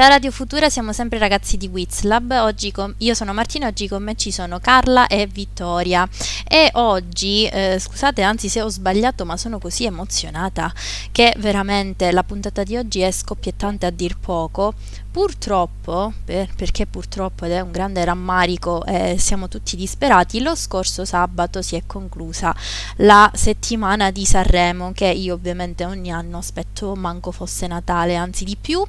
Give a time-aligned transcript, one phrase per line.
[0.00, 2.30] Ciao Radio Futura, siamo sempre ragazzi di Wizlab.
[2.40, 6.08] Oggi con, io sono Martina, oggi con me ci sono Carla e Vittoria.
[6.48, 10.72] E oggi, eh, scusate, anzi se ho sbagliato, ma sono così emozionata
[11.12, 14.72] che veramente la puntata di oggi è scoppiettante a dir poco.
[15.10, 21.04] Purtroppo, per, perché purtroppo ed è un grande rammarico e siamo tutti disperati, lo scorso
[21.04, 22.54] sabato si è conclusa
[22.98, 28.56] la settimana di Sanremo che io ovviamente ogni anno aspetto manco fosse Natale, anzi di
[28.56, 28.86] più,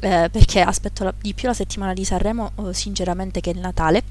[0.00, 4.02] eh, perché aspetto la, di più la settimana di Sanremo oh, sinceramente che il Natale.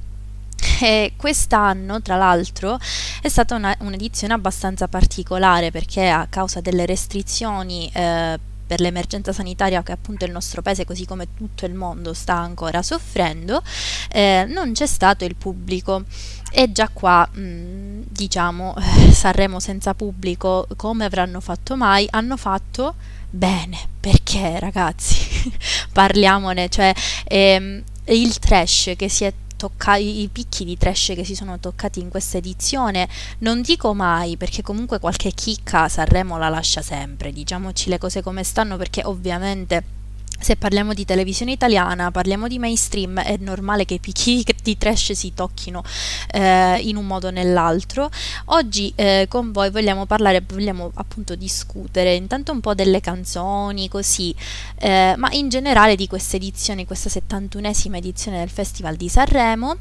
[0.81, 2.77] E quest'anno, tra l'altro,
[3.21, 8.37] è stata una, un'edizione abbastanza particolare perché a causa delle restrizioni eh,
[8.73, 12.81] per l'emergenza sanitaria che appunto il nostro paese, così come tutto il mondo, sta ancora
[12.81, 13.61] soffrendo,
[14.09, 16.05] eh, non c'è stato il pubblico.
[16.51, 22.07] E già qua, mh, diciamo, eh, Sanremo senza pubblico, come avranno fatto mai?
[22.09, 22.95] Hanno fatto
[23.29, 25.51] bene, perché ragazzi,
[25.93, 26.91] parliamone, cioè
[27.25, 29.33] ehm, il trash che si è
[29.63, 33.07] tocca- i picchi di trash che si sono toccati in questa edizione,
[33.39, 38.43] non dico mai perché comunque qualche chicca Sanremo la lascia sempre, diciamoci le cose come
[38.43, 40.01] stanno perché ovviamente
[40.43, 45.13] se parliamo di televisione italiana, parliamo di mainstream, è normale che i picchi di trash
[45.13, 45.83] si tocchino
[46.31, 48.09] eh, in un modo o nell'altro.
[48.45, 54.35] Oggi eh, con voi vogliamo parlare, vogliamo appunto discutere intanto un po' delle canzoni, così,
[54.79, 59.77] eh, ma in generale di questa edizione, questa 71esima edizione del Festival di Sanremo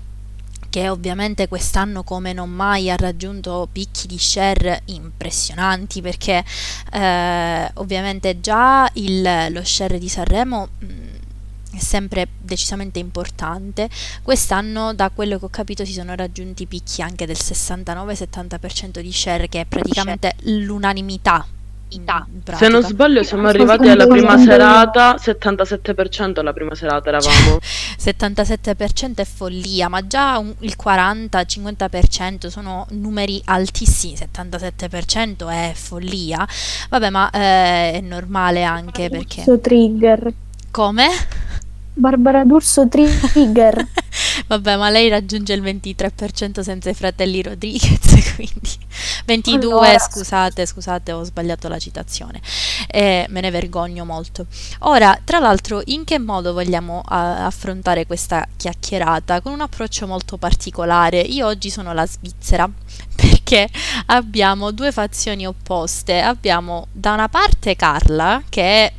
[0.72, 6.42] che ovviamente quest'anno come non mai ha raggiunto picchi di share impressionanti perché
[6.92, 11.14] eh, ovviamente già il, lo share di Sanremo mh, mm,
[11.76, 13.90] è sempre decisamente importante.
[14.22, 19.48] Quest'anno, da quello che ho capito, si sono raggiunti picchi anche del 69-70% di share,
[19.48, 21.46] che è praticamente l'unanimità
[22.54, 27.58] se non sbaglio siamo arrivati alla prima serata, 77% alla prima serata eravamo.
[27.98, 36.46] 77% è follia, ma già un, il 40-50% sono numeri altissimi, 77% è follia.
[36.88, 39.44] Vabbè, ma eh, è normale anche perché...
[39.60, 40.32] trigger.
[40.70, 41.06] Come?
[41.94, 43.86] Barbara D'Urso trigger.
[44.46, 48.70] Vabbè, ma lei raggiunge il 23% senza i fratelli Rodriguez, quindi
[49.24, 49.98] 22, allora.
[49.98, 52.40] scusate, scusate, ho sbagliato la citazione.
[52.88, 54.46] Eh, me ne vergogno molto.
[54.80, 59.40] Ora, tra l'altro, in che modo vogliamo uh, affrontare questa chiacchierata?
[59.40, 61.20] Con un approccio molto particolare.
[61.20, 62.68] Io oggi sono la Svizzera
[63.14, 63.68] perché
[64.06, 66.20] abbiamo due fazioni opposte.
[66.20, 68.92] Abbiamo da una parte Carla, che è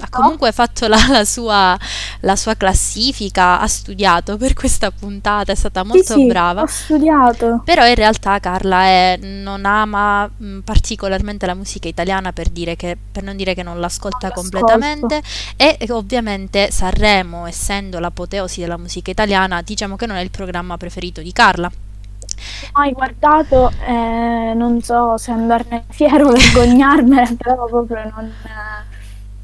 [0.00, 1.78] ha comunque fatto la, la, sua,
[2.20, 6.62] la, sua, classifica, ha studiato per questa puntata, è stata molto sì, sì, brava.
[6.62, 7.62] Ho studiato.
[7.64, 12.98] Però in realtà Carla è, non ama mh, mm, particolarmente la musica italiana per, che,
[13.10, 15.22] per, non dire che non l'ascolta non completamente
[15.56, 21.22] e ovviamente Sanremo, essendo l'apoteosi della musica italiana, diciamo che non è il programma preferito
[21.22, 21.70] di Carla.
[22.72, 28.24] Mai guardato, eh, non so se andarne fiero o vergognarmene, però proprio non...
[28.26, 28.91] Eh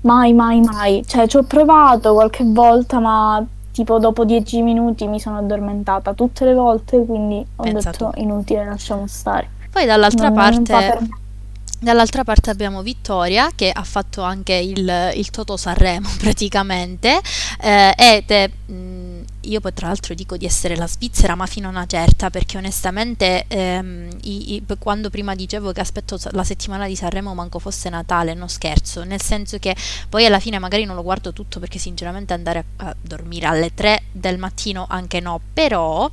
[0.02, 1.04] Mai, mai, mai.
[1.06, 6.44] Cioè, ci ho provato qualche volta, ma tipo dopo dieci minuti mi sono addormentata tutte
[6.44, 9.48] le volte, quindi ho Pensa detto inutile, lasciamo stare.
[9.70, 10.72] Poi dall'altra non, parte...
[10.72, 11.26] Non
[11.80, 17.20] Dall'altra parte abbiamo Vittoria che ha fatto anche il, il Toto Sanremo praticamente
[17.60, 18.72] eh, ed è mh,
[19.48, 22.56] io poi tra l'altro dico di essere la Svizzera, ma fino a una certa, perché
[22.56, 27.88] onestamente ehm, i, i, quando prima dicevo che aspetto la settimana di Sanremo manco fosse
[27.88, 29.74] Natale, non scherzo, nel senso che
[30.08, 33.72] poi alla fine magari non lo guardo tutto perché sinceramente andare a, a dormire alle
[33.74, 36.10] 3 del mattino anche no, però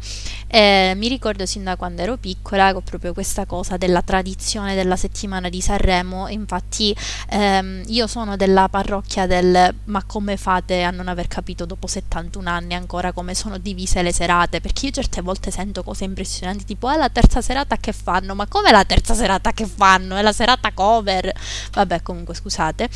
[0.47, 5.49] eh, mi ricordo sin da quando ero piccola proprio questa cosa della tradizione della settimana
[5.49, 6.95] di Sanremo, infatti
[7.29, 12.49] ehm, io sono della parrocchia del ma come fate a non aver capito dopo 71
[12.49, 16.63] anni ancora come come sono divise le serate, perché io certe volte sento cose impressionanti,
[16.63, 20.15] tipo è la terza serata che fanno, ma come la terza serata che fanno?
[20.15, 21.33] È la serata cover.
[21.73, 22.87] Vabbè, comunque scusate.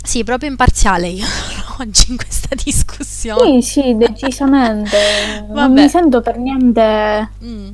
[0.00, 1.26] Sì, proprio imparziale io
[1.80, 3.60] oggi in questa discussione.
[3.60, 5.44] Sì, sì, decisamente.
[5.50, 7.68] non mi sento per niente mm.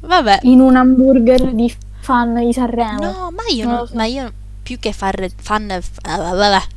[0.00, 0.40] Vabbè.
[0.42, 3.00] in un hamburger di fan di Sanremo.
[3.00, 3.94] No, ma io, non, so.
[3.94, 4.30] ma io
[4.64, 5.80] più che far, fan,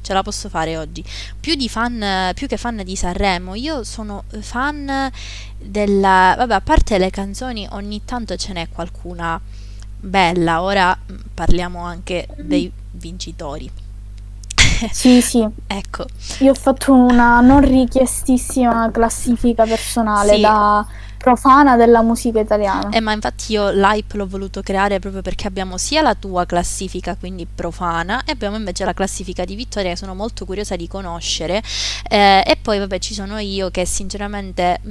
[0.01, 1.03] ce la posso fare oggi,
[1.39, 5.09] più, di fan, più che fan di Sanremo, io sono fan
[5.57, 9.39] della, vabbè, a parte le canzoni, ogni tanto ce n'è qualcuna
[9.99, 13.71] bella, ora mm, parliamo anche dei vincitori.
[14.91, 15.45] Sì, sì.
[15.67, 16.05] ecco.
[16.39, 20.41] Io ho fatto una non richiestissima classifica personale Sì.
[20.41, 20.85] da
[21.17, 22.89] profana della musica italiana.
[22.89, 27.15] Eh, ma infatti io l'hype l'ho voluto creare proprio perché abbiamo sia la tua classifica,
[27.15, 31.61] quindi profana, e abbiamo invece la classifica di Vittoria che sono molto curiosa di conoscere.
[32.07, 34.89] Eh, e poi, vabbè, ci sono io che sinceramente mh,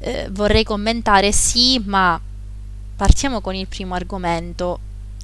[0.00, 2.18] eh, vorrei commentare, sì, ma
[2.96, 4.78] partiamo con il primo argomento,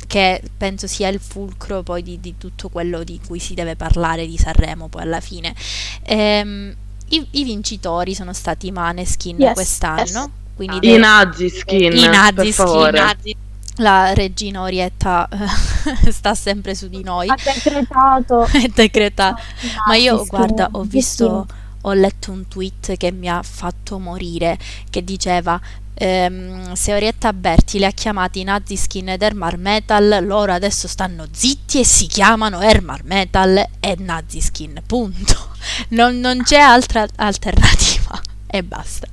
[0.08, 4.26] che penso sia il fulcro poi di, di tutto quello di cui si deve parlare
[4.26, 5.54] di Sanremo poi alla fine.
[6.02, 6.74] Ehm,
[7.10, 10.28] i, i vincitori sono stati i Maneskin Yes, quest'anno, yes.
[10.56, 12.90] quindi I Nazi skin, i Nazi skin.
[12.92, 13.36] Nazi.
[13.76, 18.44] la regina Orietta eh, sta sempre su di noi Ha decretato.
[18.50, 19.38] è decreta
[19.86, 21.46] ma io guarda ho visto
[21.82, 24.58] ho letto un tweet che mi ha fatto morire
[24.90, 25.60] che diceva
[25.98, 31.26] ehm, se Orietta Berti li ha chiamati Nazi Skin ed Ermar Metal loro adesso stanno
[31.30, 35.50] zitti e si chiamano Ermar Metal e Nazi Skin punto
[35.90, 39.06] non, non c'è altra alternativa e basta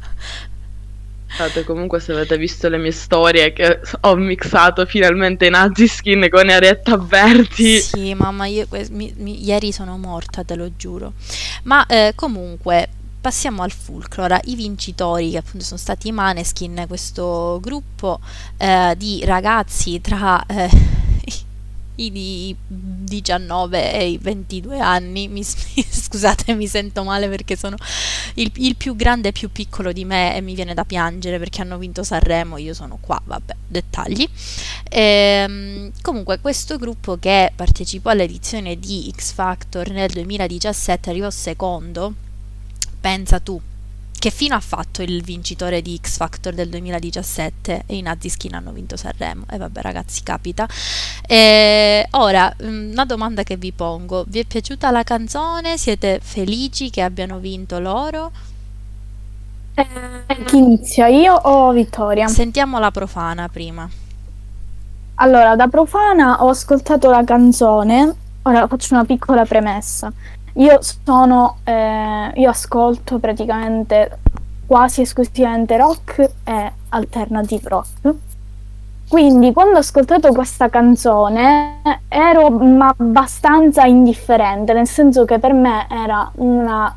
[1.65, 6.49] comunque se avete visto le mie storie che ho mixato finalmente i Nazi skin con
[6.49, 7.79] Arietta Berti.
[7.81, 11.13] Sì, mamma, io mi- mi- ieri sono morta, te lo giuro.
[11.63, 12.87] Ma eh, comunque,
[13.25, 14.21] passiamo al fulcro.
[14.21, 18.19] Ora, i vincitori, che appunto sono stati i Maneskin, questo gruppo
[18.57, 20.69] eh, di ragazzi tra eh,
[21.95, 27.77] i di 19 e i 22 anni, mi, scusate, mi sento male perché sono
[28.35, 31.61] il, il più grande e più piccolo di me e mi viene da piangere perché
[31.61, 34.29] hanno vinto Sanremo, io sono qua, vabbè, dettagli.
[34.87, 42.24] Ehm, comunque, questo gruppo che partecipò all'edizione di X Factor nel 2017 arrivò secondo.
[43.05, 43.61] Pensa tu,
[44.17, 48.55] che fino ha fatto il vincitore di X Factor del 2017 e i Nazi Skin
[48.55, 49.45] hanno vinto Sanremo.
[49.47, 50.67] E vabbè, ragazzi, capita.
[51.27, 55.77] E ora, mm, una domanda che vi pongo: vi è piaciuta la canzone?
[55.77, 58.31] Siete felici che abbiano vinto loro?
[59.75, 61.05] Eh, chi inizia?
[61.05, 62.27] Io o Vittoria?
[62.27, 63.87] Sentiamo la profana prima.
[65.17, 68.15] Allora, da profana ho ascoltato la canzone.
[68.41, 70.11] Ora faccio una piccola premessa.
[70.57, 74.19] Io sono, eh, io ascolto praticamente
[74.65, 78.13] quasi esclusivamente rock e alternative rock.
[79.07, 85.87] Quindi quando ho ascoltato questa canzone ero mm, abbastanza indifferente, nel senso che per me
[85.89, 86.93] era una,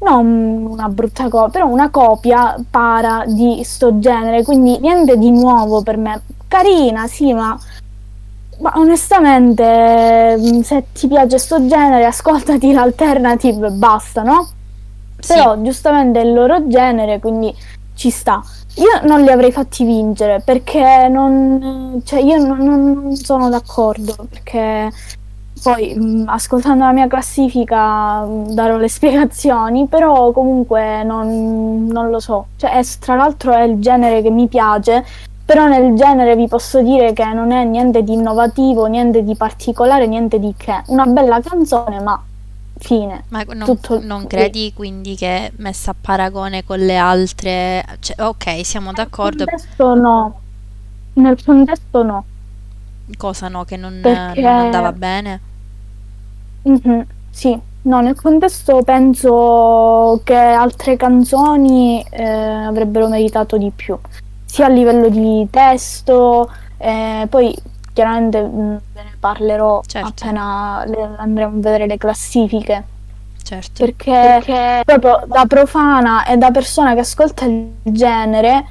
[0.00, 5.82] non una brutta copia, però una copia para di sto genere, quindi niente di nuovo
[5.82, 6.20] per me.
[6.46, 7.58] Carina, sì, ma
[8.60, 14.48] ma onestamente, mm, se ti piace sto genere, ascoltati l'alternative e basta, no?
[15.18, 15.34] Sì.
[15.34, 17.54] Però giustamente è il loro genere, quindi
[17.94, 18.42] ci sta.
[18.76, 24.90] Io non li avrei fatti vincere perché non, cioè io non, non sono d'accordo perché
[25.62, 32.20] poi mh, ascoltando la mia classifica mh, darò le spiegazioni, però comunque non, non lo
[32.20, 32.46] so.
[32.56, 35.04] Cioè, è- tra l'altro è il genere che mi piace,
[35.48, 40.06] però nel genere vi posso dire che non è niente di innovativo, niente di particolare,
[40.06, 40.82] niente di che.
[40.88, 42.22] Una bella canzone, ma
[42.76, 43.24] fine.
[43.28, 47.82] Ma non, Tutto non credi quindi che messa a paragone con le altre...
[48.00, 49.44] cioè, ok, siamo d'accordo.
[49.44, 50.40] Nel contesto no.
[51.14, 52.24] Nel contesto no.
[53.16, 55.40] Cosa no, che non, Perché- non andava bene?
[56.62, 63.98] Mhm, Sì, no, nel contesto penso che altre canzoni eh, avrebbero meritato di più,
[64.58, 67.54] sia a livello di testo, eh, poi
[67.92, 70.08] chiaramente mh, ve ne parlerò Certo.
[70.08, 72.84] appena le- andremo a vedere le classifiche,
[73.40, 73.84] Certo.
[73.84, 78.64] perché proprio da profana e da persona che ascolta il genere,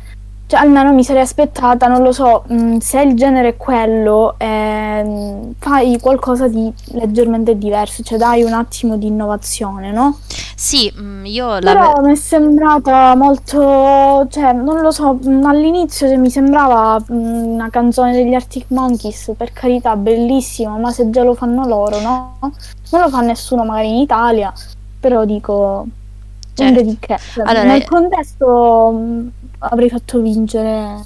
[0.47, 5.55] cioè almeno mi sarei aspettata, non lo so, mh, se il genere è quello, ehm,
[5.59, 10.19] fai qualcosa di leggermente diverso, cioè dai un attimo di innovazione, no?
[10.55, 11.73] Sì, mm, io la...
[11.73, 17.69] Però mi è sembrata molto, cioè non lo so, mh, all'inizio se mi sembrava una
[17.69, 22.37] canzone degli Arctic Monkeys, per carità, bellissima, ma se già lo fanno loro, no?
[22.39, 24.53] Non lo fa nessuno magari in Italia,
[24.99, 25.85] però dico,
[26.53, 26.95] Certo.
[26.99, 27.17] che.
[27.33, 28.91] Cioè, Allora, Nel contesto
[29.59, 31.05] avrei fatto vincere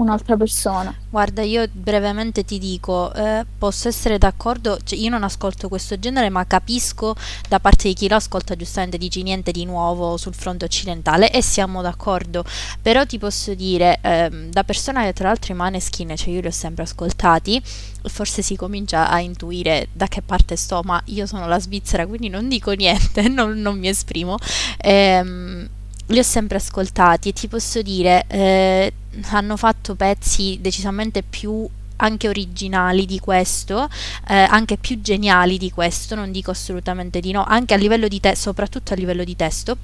[0.00, 0.94] un'altra persona.
[1.08, 6.30] Guarda, io brevemente ti dico, eh, posso essere d'accordo, cioè io non ascolto questo genere,
[6.30, 7.14] ma capisco
[7.48, 11.42] da parte di chi lo ascolta, giustamente dici niente di nuovo sul fronte occidentale e
[11.42, 12.44] siamo d'accordo,
[12.80, 16.46] però ti posso dire, ehm, da persona che tra l'altro i Maneskin, cioè io li
[16.46, 17.60] ho sempre ascoltati,
[18.04, 22.28] forse si comincia a intuire da che parte sto, ma io sono la Svizzera, quindi
[22.28, 24.36] non dico niente, non, non mi esprimo.
[24.78, 25.68] Ehm,
[26.10, 28.92] li ho sempre ascoltati e ti posso dire, eh,
[29.30, 33.88] hanno fatto pezzi decisamente più anche originali di questo,
[34.28, 38.20] eh, anche più geniali di questo, non dico assolutamente di no, anche a livello di
[38.20, 39.76] testo, soprattutto a livello di testo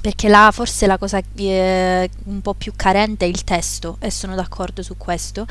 [0.00, 4.34] perché là forse la cosa eh, un po' più carente è il testo e sono
[4.34, 5.46] d'accordo su questo,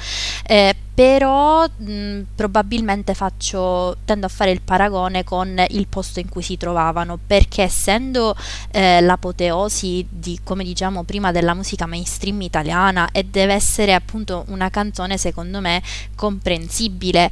[0.46, 6.42] eh, però mh, probabilmente faccio, tendo a fare il paragone con il posto in cui
[6.42, 8.36] si trovavano, perché essendo
[8.72, 14.70] eh, l'apoteosi di, come diciamo prima, della musica mainstream italiana e deve essere appunto una
[14.70, 15.82] canzone secondo me
[16.16, 17.32] comprensibile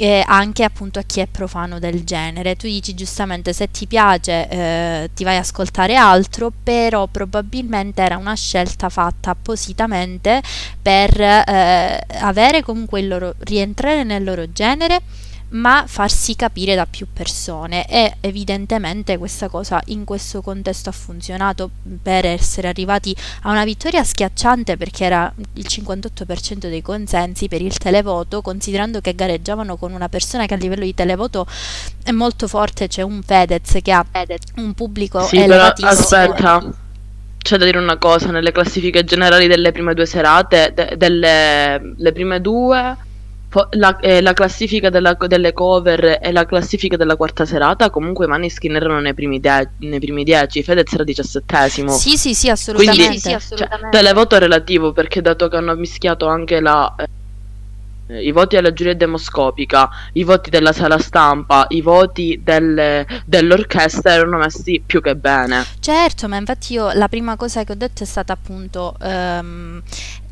[0.00, 2.56] eh, anche appunto a chi è profano del genere.
[2.56, 8.16] Tu dici giustamente se ti piace eh, ti vai a ascoltare altro, però probabilmente era
[8.16, 10.42] una scelta fatta appositamente
[10.80, 15.02] per eh, avere comunque il loro rientrare nel loro genere
[15.50, 17.86] ma farsi capire da più persone.
[17.86, 21.70] E evidentemente questa cosa in questo contesto ha funzionato
[22.02, 27.76] per essere arrivati a una vittoria schiacciante perché era il 58% dei consensi per il
[27.76, 31.46] televoto considerando che gareggiavano con una persona che a livello di televoto
[32.02, 34.04] è molto forte c'è un Fedez che ha
[34.56, 35.90] un pubblico sì, elevatissimo.
[35.90, 36.72] aspetta
[37.38, 42.12] c'è da dire una cosa nelle classifiche generali delle prime due serate de- delle le
[42.12, 42.96] prime due
[43.70, 48.28] la, eh, la classifica della, delle cover e la classifica della quarta serata, comunque i
[48.28, 51.90] Maneskin erano nei primi, de- nei primi dieci, Fedez era diciassettesimo.
[51.90, 53.02] Sì, sì, sì, assolutamente.
[53.02, 53.88] Quindi, sì, assolutamente.
[53.90, 56.94] Cioè, televoto relativo, perché dato che hanno mischiato anche la...
[56.96, 57.08] Eh,
[58.18, 64.38] i voti alla giuria demoscopica, i voti della sala stampa, i voti del, dell'orchestra erano
[64.38, 65.64] messi più che bene.
[65.78, 69.80] Certo, ma infatti io la prima cosa che ho detto è stata appunto um,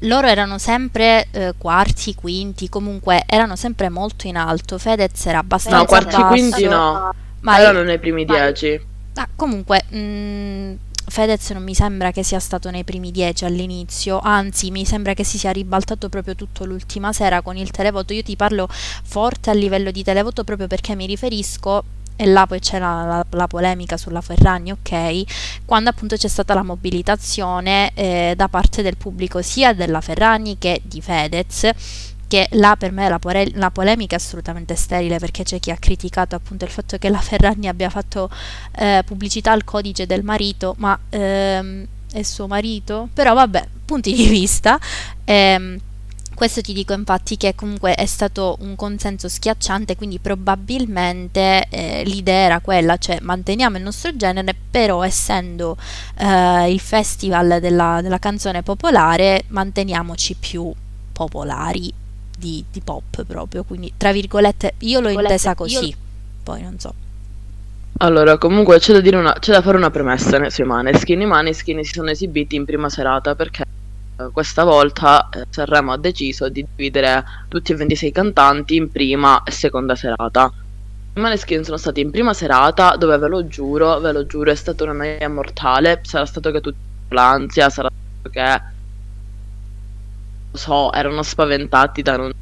[0.00, 4.78] loro erano sempre uh, quarti, quinti, comunque erano sempre molto in alto.
[4.78, 6.26] Fedez era abbastanza No, quarti, basso.
[6.26, 7.14] quinti no.
[7.40, 8.80] Ma erano nei primi dieci.
[9.14, 10.74] Ah, comunque mh, mm,
[11.08, 15.24] Fedez non mi sembra che sia stato nei primi dieci all'inizio, anzi mi sembra che
[15.24, 18.12] si sia ribaltato proprio tutto l'ultima sera con il televoto.
[18.12, 21.84] Io ti parlo forte a livello di televoto proprio perché mi riferisco
[22.20, 26.52] e là poi c'è la, la, la, polemica sulla Ferragni, ok, quando appunto c'è stata
[26.52, 31.70] la mobilitazione eh, da parte del pubblico sia della Ferragni che di Fedez
[32.28, 35.76] che là per me la, pore- la, polemica è assolutamente sterile perché c'è chi ha
[35.76, 38.30] criticato appunto il fatto che la Ferragni abbia fatto
[38.76, 43.08] eh, pubblicità al codice del marito, ma ehm, è suo marito?
[43.12, 44.78] Però vabbè, punti di vista.
[45.24, 45.80] Ehm,
[46.34, 52.44] questo ti dico infatti che comunque è stato un consenso schiacciante, quindi probabilmente eh, l'idea
[52.44, 55.76] era quella, cioè manteniamo il nostro genere, però essendo
[56.16, 60.72] eh, il festival della, della canzone popolare manteniamoci più
[61.12, 61.92] popolari
[62.38, 65.96] di, di, pop proprio, quindi tra virgolette io l'ho intesa così, io...
[66.42, 66.94] poi non so.
[68.00, 71.20] Allora, comunque c'è da, una, c'è da fare una premessa sui Maneskin.
[71.20, 73.64] I Maneskin si sono esibiti in prima serata perché
[74.16, 79.42] eh, questa volta eh, Sanremo ha deciso di dividere tutti e 26 cantanti in prima
[79.42, 80.52] e seconda serata.
[81.14, 84.54] I Maneskin sono stati in prima serata dove ve lo giuro, ve lo giuro, è
[84.54, 86.00] stata una noia mortale.
[86.04, 86.78] Sarà stato che tutti
[87.08, 88.62] l'ansia, sarà stato che
[90.52, 92.32] so, erano spaventati da non...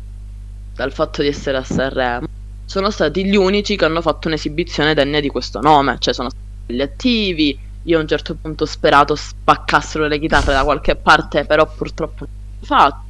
[0.75, 2.26] dal fatto di essere a Sanremo,
[2.64, 6.75] sono stati gli unici che hanno fatto un'esibizione degna di questo nome, cioè sono stati
[6.75, 11.44] gli attivi, io a un certo punto ho sperato spaccassero le chitarre da qualche parte,
[11.44, 13.04] però purtroppo non l'ho fatto.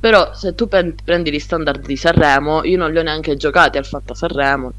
[0.00, 3.84] Però se tu prendi gli standard di Sanremo, io non li ho neanche giocati al
[3.84, 4.72] fatto a Sanremo.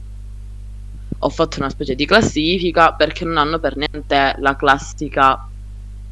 [1.20, 5.48] Ho fatto una specie di classifica perché non hanno per niente la classica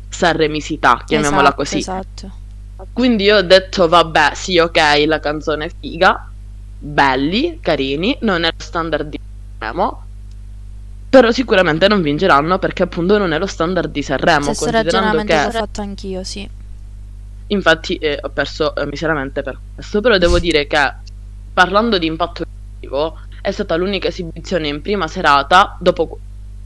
[0.08, 1.78] sanremisità, chiamiamola esatto, così.
[1.80, 2.32] Esatto.
[2.94, 6.30] Quindi io ho detto, vabbè, sì, ok, la canzone è figa,
[6.78, 9.20] belli, carini, non è lo standard di
[9.58, 10.04] Sanremo,
[11.10, 14.54] però sicuramente non vinceranno perché appunto non è lo standard di Sanremo.
[14.54, 16.50] Stesso ragionamento che ho fatto anch'io, sì.
[17.48, 20.94] Infatti eh, ho perso eh, miseramente per questo, però devo dire che
[21.52, 26.20] parlando di impatto creativo è stata l'unica esibizione in prima serata dopo...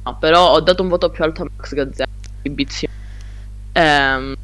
[0.03, 2.09] No, però ho dato un voto più alto a Max Gazzetta.
[2.41, 2.93] Esibizione.
[3.71, 4.35] Ehm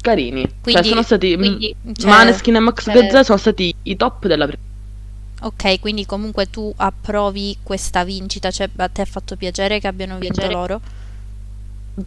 [0.00, 0.42] carini.
[0.42, 2.94] Cioè, quindi, cioè, sono stati quindi, cioè, Maneskin e Max cioè...
[2.94, 4.62] Gazzè sono stati i top della prima.
[5.42, 10.18] Ok, quindi comunque tu approvi questa vincita, cioè a te ha fatto piacere che abbiano
[10.18, 10.54] vinto piacere.
[10.54, 10.80] loro?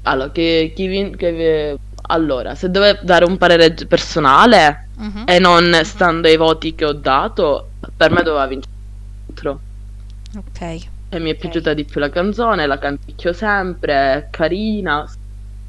[0.04, 5.24] Allora, che, chi vin- che, allora, se devo dare un parere personale uh-huh.
[5.26, 8.74] e non stando ai voti che ho dato, per me doveva vincere
[9.26, 9.60] l'altro.
[10.36, 10.62] Ok.
[10.62, 11.36] E mi è okay.
[11.36, 15.08] piaciuta di più la canzone, la canticchio sempre, è carina,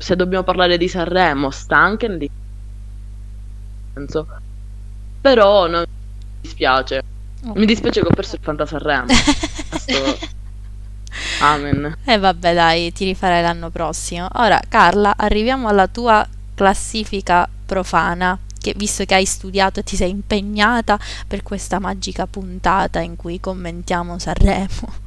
[0.04, 2.28] se dobbiamo parlare di Sanremo, sta anche nel
[3.94, 4.26] senso.
[5.23, 5.87] Però non mi
[6.42, 7.02] dispiace.
[7.42, 7.58] Okay.
[7.58, 9.06] Mi dispiace che ho perso il Fanta Sanremo.
[11.40, 11.96] Amen.
[12.04, 14.28] E eh vabbè, dai, ti rifarai l'anno prossimo.
[14.34, 18.38] Ora, Carla, arriviamo alla tua classifica profana.
[18.61, 23.40] che, visto che hai studiato e ti sei impegnata per questa magica puntata in cui
[23.40, 25.02] commentiamo Sanremo.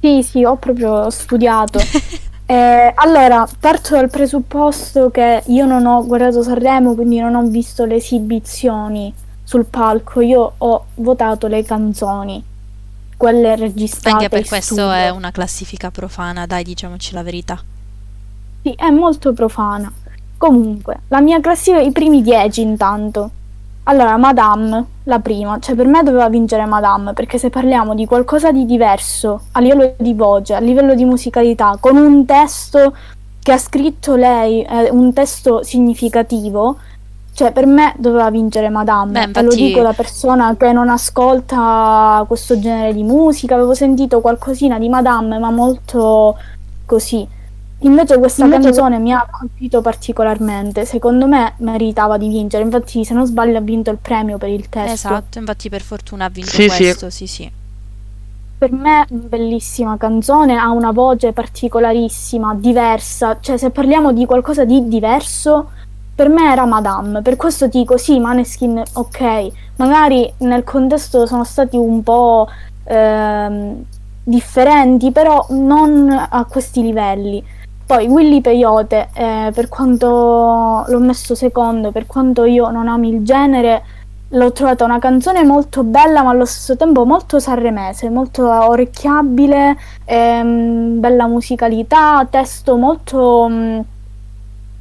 [0.00, 1.80] Sì, sì, ho proprio studiato.
[2.50, 7.84] eh, allora, parto dal presupposto che io non ho guardato Sanremo, quindi non ho visto
[7.84, 9.12] le esibizioni
[9.44, 12.42] sul palco, io ho votato le canzoni,
[13.18, 14.16] quelle registrate.
[14.16, 14.92] Anche per questo studio.
[14.92, 17.62] è una classifica profana, dai, diciamoci la verità.
[18.62, 19.92] Sì, è molto profana.
[20.38, 23.30] Comunque, la mia classifica, i primi dieci intanto.
[23.82, 28.52] Allora, Madame, la prima, cioè per me doveva vincere Madame, perché se parliamo di qualcosa
[28.52, 32.94] di diverso a livello di voce, a livello di musicalità, con un testo
[33.42, 36.76] che ha scritto lei, eh, un testo significativo,
[37.32, 39.12] cioè per me doveva vincere Madame.
[39.12, 43.72] Beh, E lo infatti- dico da persona che non ascolta questo genere di musica, avevo
[43.72, 46.36] sentito qualcosina di Madame, ma molto
[46.84, 47.26] così.
[47.82, 53.14] Invece questa Invece- canzone mi ha colpito particolarmente, secondo me meritava di vincere, infatti se
[53.14, 54.92] non sbaglio ha vinto il premio per il testo.
[54.92, 56.76] Esatto, infatti per fortuna ha vinto Sì, sì.
[56.76, 57.50] questo, sì sì.
[58.58, 64.88] Per me bellissima canzone, ha una voce particolarissima, diversa, cioè se parliamo di qualcosa di
[64.88, 65.70] diverso,
[66.16, 71.76] per me era Madame, per questo dico sì, Maneskin ok, magari nel contesto sono stati
[71.76, 72.48] un po'
[72.82, 73.84] ehm,
[74.24, 77.44] differenti, però non a questi livelli.
[77.88, 83.24] Poi Willy Peyote, eh, per quanto l'ho messo secondo, per quanto io non ami il
[83.24, 83.82] genere,
[84.28, 91.00] l'ho trovata una canzone molto bella, ma allo stesso tempo molto sanremese, molto orecchiabile, ehm,
[91.00, 93.80] bella musicalità, testo molto, mm,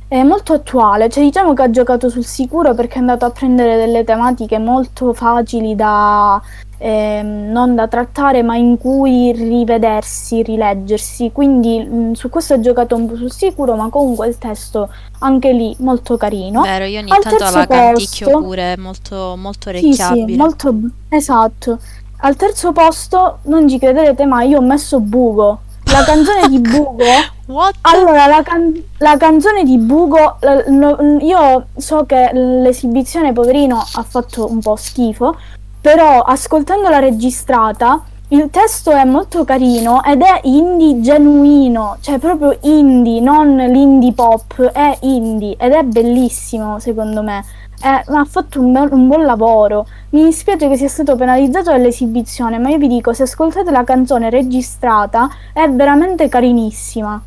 [0.10, 1.10] eh, molto attuale.
[1.10, 5.14] Cioè, diciamo che ha giocato sul sicuro perché è andato a prendere delle tematiche molto
[5.14, 6.42] facili da
[6.78, 11.32] ehm, non da trattare, ma in cui rivedersi, rileggersi.
[11.32, 15.52] Quindi mm, su questo ha giocato un po' sul sicuro, ma comunque il testo anche
[15.52, 16.62] lì molto carino.
[16.62, 20.38] Vero, io ogni Al tanto la canticchio posto- pure, molto, molto Sì, sì, orecchiabile.
[20.38, 20.76] molto
[21.10, 21.80] esatto.
[22.22, 25.60] Al terzo posto, non ci crederete, ma io ho messo Bugo.
[25.92, 27.04] La canzone di Bugo.
[27.46, 27.76] What?
[27.82, 34.04] Allora, la, can- la canzone di Bugo, la- no- io so che l'esibizione, poverino, ha
[34.04, 35.38] fatto un po' schifo,
[35.80, 43.22] però ascoltandola registrata, il testo è molto carino ed è indie genuino, cioè proprio indie,
[43.22, 47.46] non l'indie pop, è indie ed è bellissimo secondo me.
[47.82, 49.88] Eh, ha fatto un, bel- un buon lavoro.
[50.10, 54.30] Mi dispiace che sia stato penalizzato dall'esibizione, ma io vi dico, se ascoltate la canzone
[54.30, 57.22] registrata è veramente carinissima.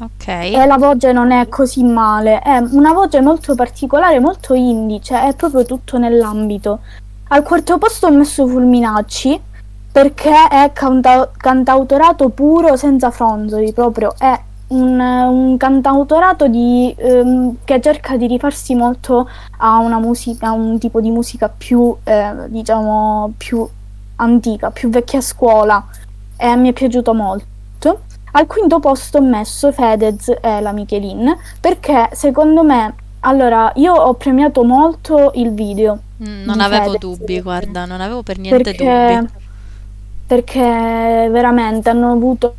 [0.00, 0.26] Ok.
[0.26, 5.28] E la voce non è così male, è una voce molto particolare, molto indie, cioè
[5.28, 6.80] è proprio tutto nell'ambito.
[7.32, 9.40] Al quarto posto ho messo Fulminacci
[9.92, 14.36] perché è canta- cantautorato puro senza fronzoli, proprio è
[14.68, 21.00] un, un cantautorato di, ehm, che cerca di rifarsi molto a musica, a un tipo
[21.00, 23.64] di musica più, eh, diciamo, più
[24.16, 25.86] antica, più vecchia scuola
[26.36, 28.00] e mi è piaciuto molto.
[28.32, 34.14] Al quinto posto ho messo Fedez e la Michelin perché secondo me, allora, io ho
[34.14, 39.28] premiato molto il video Mm, non avevo dubbi, guarda, non avevo per niente perché, dubbi.
[40.26, 42.54] perché veramente hanno avuto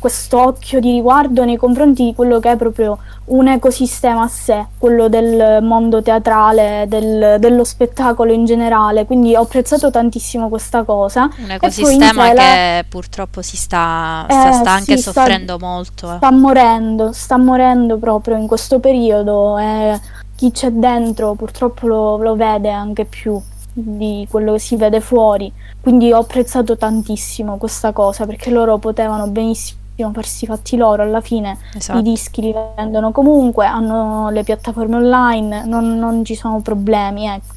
[0.00, 4.66] questo occhio di riguardo nei confronti di quello che è proprio un ecosistema a sé,
[4.76, 9.04] quello del mondo teatrale, del- dello spettacolo in generale.
[9.04, 11.28] Quindi ho apprezzato tantissimo questa cosa.
[11.38, 16.12] Un ecosistema che purtroppo si sta, sta, Eh, sta anche sì, sta- soffrendo molto.
[16.12, 16.16] eh.
[16.16, 20.00] Sta morendo, sta morendo proprio in questo periodo e
[20.36, 23.40] chi c'è dentro purtroppo lo, lo vede anche più
[23.72, 25.52] di quello che si vede fuori.
[25.80, 31.22] Quindi ho apprezzato tantissimo questa cosa perché loro potevano benissimo farsi i fatti loro, alla
[31.22, 31.98] fine Esatto.
[31.98, 37.54] i dischi li vendono comunque, hanno le piattaforme online, non, non ci sono problemi, ecco.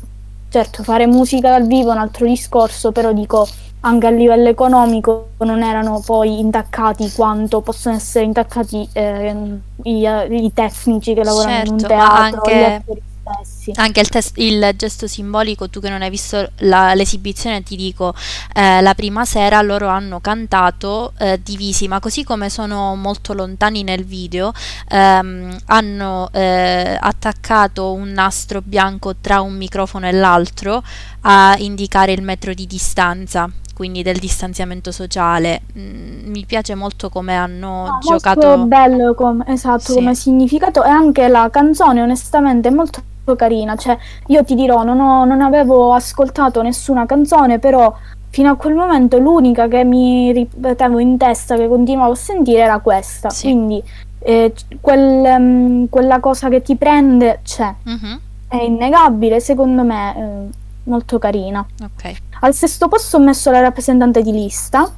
[0.49, 3.47] Certo, fare musica dal vivo è un altro discorso, però dico
[3.81, 10.01] anche a livello economico non erano poi intaccati quanto possono essere intaccati ehm, i,
[10.45, 13.79] i tecnici che lavorano in un Certo, teatro, anche- gli attori stessi.
[13.79, 18.13] Anche il, tes- il gesto simbolico, tu che non hai visto la- l'esibizione, ti dico,
[18.53, 23.83] eh, la prima sera loro hanno cantato eh, divisi, ma così come sono molto lontani
[23.83, 24.51] nel video,
[24.89, 30.83] ehm, hanno eh, attaccato un nastro bianco tra un microfono e l'altro
[31.21, 35.61] a indicare il metro di distanza, quindi del distanziamento sociale.
[35.77, 38.45] Mm, mi piace molto come hanno No, giocato.
[38.45, 39.93] molto bello come, esatto, Sì.
[39.93, 43.01] come significato e anche la canzone onestamente è molto
[43.37, 47.95] carina, cioè io ti dirò non, ho- non avevo ascoltato nessuna canzone però
[48.29, 52.79] fino a quel momento l'unica che mi ripetevo in testa che continuavo a sentire era
[52.79, 53.43] questa, Sì.
[53.43, 53.81] quindi
[54.21, 57.73] eh, quel, mm, quella cosa che ti prende c'è.
[57.83, 58.19] Mhm.
[58.49, 60.49] è innegabile, secondo me eh,
[60.89, 61.65] molto carina.
[61.81, 62.15] Ok.
[62.41, 64.91] Al sesto posto ho messo la rappresentante di lista.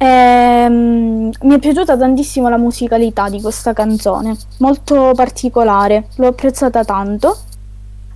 [0.00, 7.36] Ehm, mi è piaciuta tantissimo la musicalità di questa canzone, molto particolare, l'ho apprezzata tanto.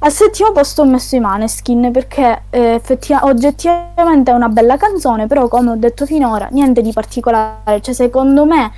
[0.05, 5.27] Al settimo posto ho messo i Maneskin perché eh, effettiva- oggettivamente è una bella canzone,
[5.27, 8.73] però come ho detto finora, niente di particolare, cioè secondo me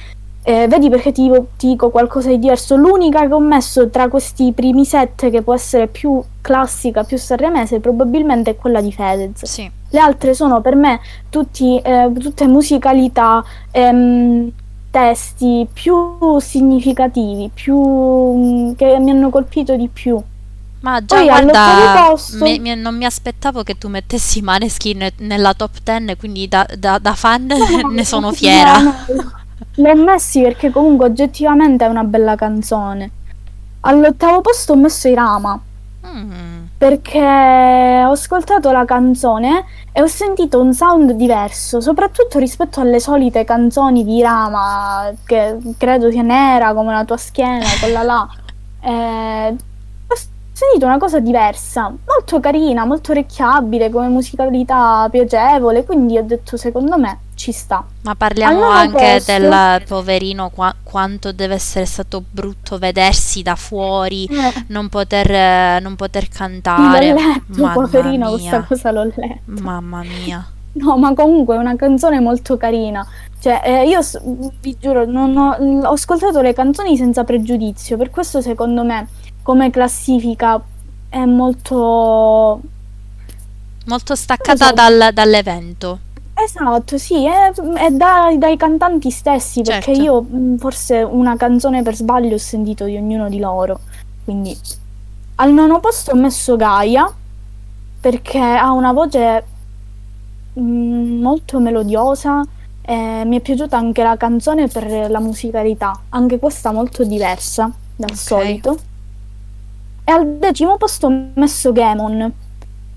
[0.46, 2.76] eh, vedi perché ti, ti dico qualcosa di diverso?
[2.76, 7.80] L'unica che ho messo tra questi primi set che può essere più classica, più sanremese,
[7.80, 9.42] probabilmente è quella di Fedez.
[9.44, 9.70] Sì.
[9.88, 14.50] Le altre sono per me tutti, eh, tutte musicalità, ehm,
[14.90, 20.20] testi più significativi, più, mm, che mi hanno colpito di più.
[20.80, 25.54] Ma già Poi guarda, posto- mi- mi- non mi aspettavo che tu mettessi Maneskin nella
[25.54, 27.46] top 10, quindi da, da- da fan
[27.90, 28.78] ne sono fiera.
[28.80, 29.33] No, no,
[29.77, 33.11] L'ho messi perché comunque oggettivamente è una bella canzone.
[33.81, 35.61] All'ottavo posto ho messo i Rama
[36.07, 43.01] Mm, perché ho ascoltato la canzone e ho sentito un sound diverso, soprattutto rispetto alle
[43.01, 48.29] solite canzoni di Rama, che credo sia nera come la tua schiena, quella là.
[48.81, 49.57] Eh,
[50.57, 56.97] sentito una cosa diversa, molto carina, molto orecchiabile, come musicalità piacevole, quindi ho detto secondo
[56.97, 57.85] me ci sta.
[58.03, 63.43] Ma parliamo Al nono anche posto- del poverino, qua- quanto deve essere stato brutto vedersi
[63.43, 67.09] da fuori, Eh, non poter, non poter cantare.
[67.11, 68.38] l'ho letto, Mamma poverino, mia.
[68.38, 69.40] questa cosa l'ho letta.
[69.61, 70.47] Mamma mia.
[70.77, 73.05] No, ma comunque è una canzone molto carina.
[73.40, 74.01] Cioè, eh, io
[74.61, 79.07] vi giuro, non ho, ho ascoltato le canzoni senza pregiudizio, per questo secondo me
[79.44, 80.61] come classifica
[81.09, 82.61] è molto...
[83.87, 84.72] Molto staccata so.
[84.72, 86.00] dal- dall'evento.
[86.37, 90.00] Esatto, sì, è, è dai, dai cantanti stessi, perché Certo.
[90.02, 93.80] io mh, forse una canzone per sbaglio ho sentito di ognuno di loro.
[94.24, 94.59] Quindi
[95.37, 97.12] al nono posto ho messo Gaia,
[98.00, 99.44] perché ha una voce
[100.54, 100.61] mh,
[101.20, 102.44] molto melodiosa.
[102.87, 108.11] e mi è piaciuta anche la canzone per la musicalità, anche questa molto diversa dal
[108.11, 108.16] Ok.
[108.16, 108.78] solito.
[110.05, 112.33] E al decimo posto ho messo Gamon.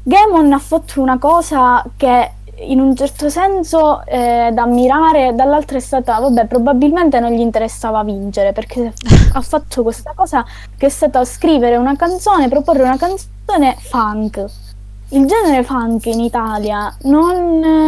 [0.04, 5.82] Gamon ha fatto una cosa che in un certo senso è da ammirare, dall'altra è
[5.82, 8.94] stata, vabbè, probabilmente non gli interessava vincere perché
[9.34, 14.46] ha fatto questa cosa che è stata scrivere una canzone, proporre una canzone funk.
[15.10, 17.88] Il genere funk in Italia non,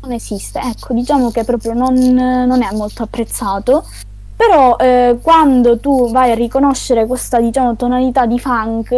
[0.00, 3.84] non esiste, ecco, diciamo che proprio non, non è molto apprezzato.
[4.36, 8.92] Però eh, quando tu vai a riconoscere questa, diciamo, tonalità di funk,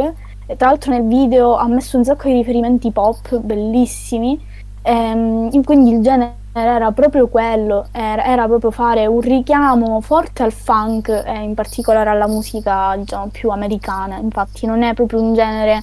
[0.46, 4.40] e tra l'altro nel video ha messo un sacco di riferimenti pop bellissimi,
[4.82, 10.52] ehm, quindi il genere era proprio quello, era, era proprio fare un richiamo forte al
[10.52, 15.82] funk e in particolare alla musica, diciamo, più americana, infatti non è proprio un genere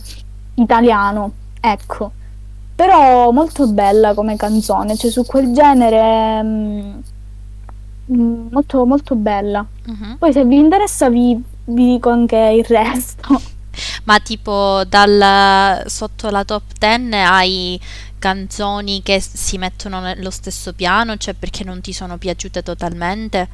[0.56, 2.12] italiano, ecco.
[2.76, 7.00] Però molto bella come canzone, cioè su quel genere mm, mm,
[8.08, 9.66] molto molto bella.
[9.86, 10.18] Mhm.
[10.20, 13.42] Poi se vi interessa vi, vi dico anche il resto.
[14.06, 17.80] Ma tipo dal sotto la top 10 hai
[18.20, 23.48] canzoni che si mettono nello stesso piano, cioè perché non ti sono piaciute totalmente?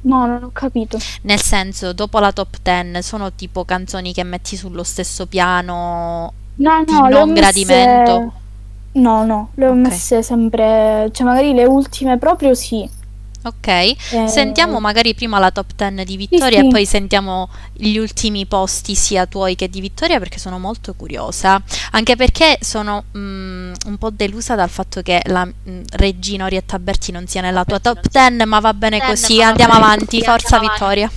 [0.00, 0.98] No, non ho capito.
[1.22, 6.84] Nel senso, dopo la top 10 sono tipo canzoni che metti sullo stesso piano No,
[6.84, 8.32] di no, ho non messe- gradimento?
[8.92, 9.74] No, no, le ho Ok.
[9.74, 12.86] messe sempre, cioè magari le ultime proprio sì.
[13.44, 13.96] Ok, Eh,
[14.26, 16.64] sentiamo magari prima la top 10 di Vittoria sì.
[16.64, 21.62] e poi sentiamo gli ultimi posti sia tuoi che di Vittoria perché sono molto curiosa,
[21.92, 27.12] anche perché sono mm, un po' delusa dal fatto che la mm, regina Orietta Berti
[27.12, 31.10] non sia nella tua top 10, ma va bene così, andiamo avanti, forza Vittoria.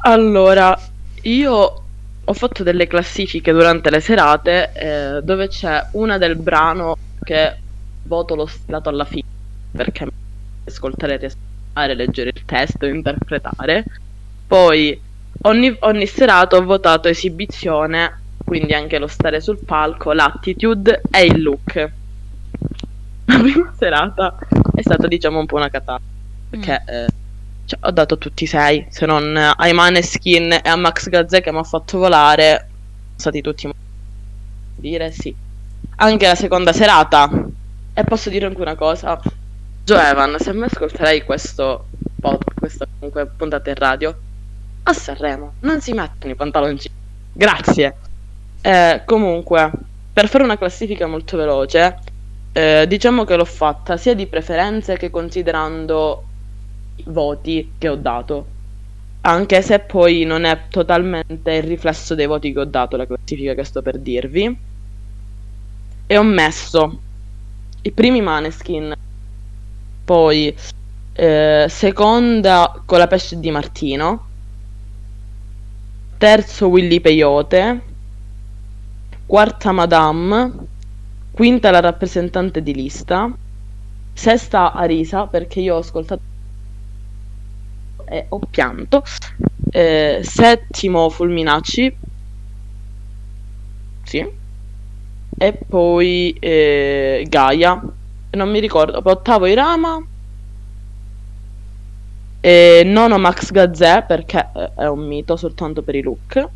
[0.00, 0.78] Allora,
[1.22, 1.81] io
[2.32, 7.56] ho fatto delle classifiche durante le serate eh, dove c'è una del brano che
[8.04, 9.28] voto lo stilato alla fine
[9.70, 10.06] perché
[10.64, 13.84] ascoltare, riascoltare, leggere il testo, interpretare.
[14.46, 14.98] Poi
[15.42, 21.42] ogni, ogni serata ho votato esibizione, quindi anche lo stare sul palco, l'attitude e il
[21.42, 21.90] look.
[23.26, 24.38] La prima serata
[24.74, 26.10] è stata diciamo un po' una catastrofe
[26.50, 27.06] perché eh,
[27.72, 31.40] cioè, ho dato tutti i sei, se non eh, ai Maneskin e a Max Gazzè
[31.40, 33.70] che mi ha fatto volare, sono stati tutti
[34.76, 35.34] dire sì.
[35.96, 37.30] Anche la seconda serata,
[37.94, 39.18] e posso dire anche una cosa,
[39.84, 41.86] Joe Evan, se mi ascolterai questo
[42.20, 44.16] podcast, questa comunque puntata in radio,
[44.84, 46.94] a Sanremo non si mettono i pantaloncini.
[47.32, 47.96] Grazie.
[48.60, 49.70] Eh, comunque,
[50.12, 51.98] per fare una classifica molto veloce,
[52.52, 56.24] eh, diciamo che l'ho fatta sia di preferenze che considerando
[57.06, 58.46] voti che ho dato.
[59.24, 63.54] anche se poi non è totalmente il riflesso dei voti che ho dato la classifica
[63.54, 64.56] che sto per dirvi.
[66.06, 67.00] E ho messo
[67.82, 68.94] i primi Maneskin,
[70.04, 70.54] poi
[71.14, 74.26] eh, seconda con la pesce di Martino,
[76.18, 77.80] terzo Willy Peyote,
[79.26, 80.52] quarta Madame,
[81.32, 83.30] quinta la rappresentante di lista,
[84.12, 86.31] sesta Arisa perché io ho ascoltato
[88.12, 89.02] e ho pianto.
[89.70, 91.96] Eh, settimo Fulminacci.
[94.04, 94.30] Sì.
[95.38, 97.82] E poi eh, Gaia.
[98.30, 99.00] Non mi ricordo.
[99.02, 100.06] Ottavo Irama.
[102.40, 106.48] E nono Max Gazzè perché eh, è un mito soltanto per i look.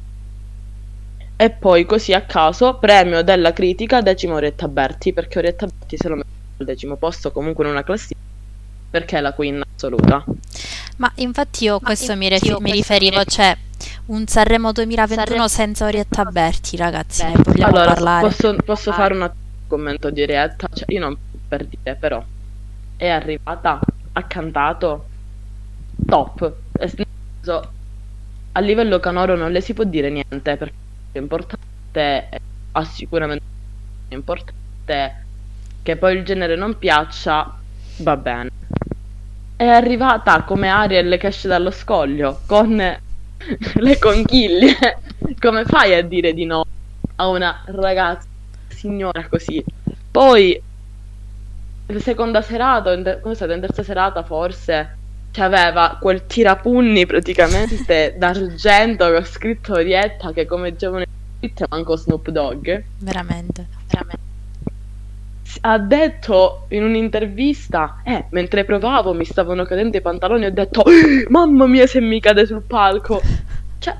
[1.38, 6.08] E poi così a caso premio della critica decimo Orietta Berti perché Orietta Berti se
[6.08, 8.24] lo mette al decimo posto comunque in una classifica
[8.90, 10.24] perché è la queen assoluta.
[10.96, 13.56] Ma infatti io questo mi, refi- mi riferivo, cioè
[14.06, 15.48] un Sanremo 2021 Sanremo...
[15.48, 18.26] senza Orietta Berti, ragazzi, ne vogliamo allora, parlare.
[18.26, 19.30] Posso, posso fare un
[19.66, 20.68] commento di Orietta?
[20.72, 22.24] Cioè, io non per dire, però
[22.96, 23.80] è arrivata,
[24.12, 25.06] ha cantato
[26.06, 26.52] top.
[26.78, 27.70] Senso,
[28.52, 30.74] a livello canoro non le si può dire niente perché
[31.12, 32.28] è importante,
[32.72, 33.44] ha sicuramente
[34.08, 35.24] importante
[35.82, 37.54] che poi il genere non piaccia,
[37.98, 38.55] va bene
[39.56, 44.98] è arrivata come Ariel che esce dallo scoglio con le conchiglie.
[45.40, 46.64] come fai a dire di no
[47.16, 48.28] a una ragazza,
[48.68, 49.64] signora così?
[50.10, 50.60] Poi,
[51.98, 54.94] seconda serata, in, come stata in terza serata forse,
[55.38, 61.06] aveva quel tirapunni praticamente d'argento ho scritto Orietta che come giovane
[61.68, 62.82] manco Snoop Dogg.
[62.98, 64.25] Veramente, veramente
[65.60, 70.84] ha detto in un'intervista, eh, mentre provavo mi stavano cadendo i pantaloni, ho detto,
[71.28, 73.20] mamma mia se mi cade sul palco.
[73.78, 73.96] Cioè,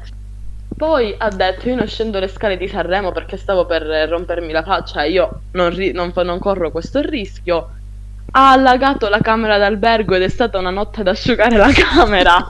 [0.77, 4.63] poi ha detto, io non scendo le scale di Sanremo perché stavo per rompermi la
[4.63, 7.71] faccia e io non, ri- non, non corro questo rischio.
[8.33, 12.47] Ha allagato la camera d'albergo ed è stata una notte ad asciugare la camera.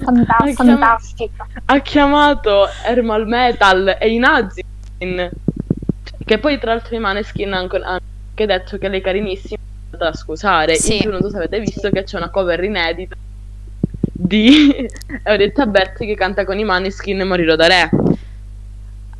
[0.00, 0.62] Fantastico.
[0.62, 4.64] Ha, chiam- ha chiamato Ermal Metal e i nazi
[6.28, 9.56] che poi tra l'altro i Maneskin hanno anche detto che lei è carinissima
[9.88, 10.74] da scusare.
[10.74, 10.96] Sì.
[10.96, 13.16] In più non so se avete visto che c'è una cover inedita
[14.00, 14.86] di
[15.24, 17.90] Orietta Berti che canta con i Maneskin Morirò da re.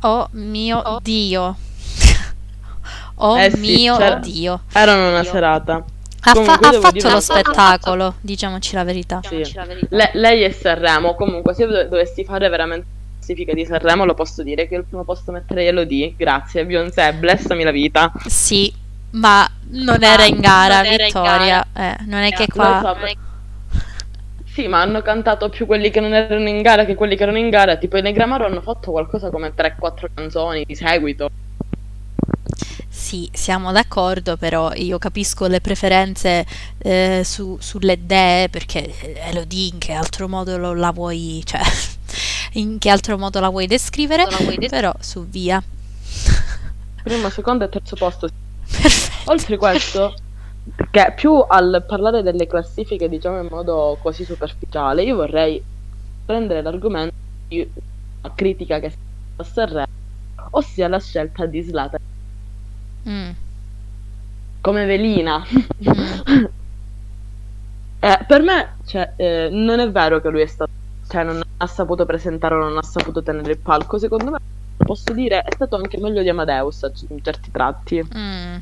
[0.01, 0.99] Oh mio oh.
[1.01, 1.57] Dio.
[3.15, 4.61] oh eh sì, mio Dio.
[4.71, 5.83] Erano una serata.
[6.21, 9.21] Ha, fa- ha fatto lo spettacolo, diciamoci la verità.
[9.23, 9.51] Sì.
[9.55, 9.87] La verità.
[9.89, 12.98] Le- lei è Sanremo, comunque se dovessi fare veramente
[13.29, 17.63] classifica di Sanremo lo posso dire che il primo posto metterei Elodie, grazie Beyoncé, blessami
[17.63, 18.11] la vita.
[18.25, 18.73] Sì,
[19.11, 21.93] ma non era in gara, non Vittoria, in gara.
[21.93, 22.79] Eh, non è eh, che qua...
[22.81, 23.15] So, è...
[24.45, 27.37] Sì, ma hanno cantato più quelli che non erano in gara che quelli che erano
[27.37, 31.29] in gara, tipo i Negramaro hanno fatto qualcosa come 3-4 canzoni di seguito.
[32.89, 36.45] Sì, siamo d'accordo, però io capisco le preferenze
[36.79, 38.93] eh, su, sulle idee perché
[39.29, 41.61] Elodie in che altro modo lo, la vuoi, cioè
[42.53, 45.61] in che altro modo la vuoi descrivere, la vuoi des- però su via.
[47.03, 48.29] Primo, secondo e terzo posto.
[48.69, 49.31] Perfetto.
[49.31, 50.13] Oltre questo,
[50.91, 55.61] che più al parlare delle classifiche, diciamo in modo così superficiale, io vorrei
[56.25, 57.13] prendere l'argomento
[57.47, 57.67] di
[58.21, 58.99] una critica che sta
[59.37, 59.87] a Sanremo,
[60.51, 61.97] ossia la scelta di Slata
[63.07, 63.29] mm.
[64.61, 65.43] come velina.
[65.49, 66.45] Mm.
[67.99, 70.71] eh, per me, cioè, eh, non è vero che lui è stato
[71.09, 74.37] cioè non ha saputo presentare o non ha saputo tenere il palco, secondo me
[74.77, 78.01] posso dire è stato anche meglio di Amadeus in certi tratti.
[78.15, 78.55] Mm.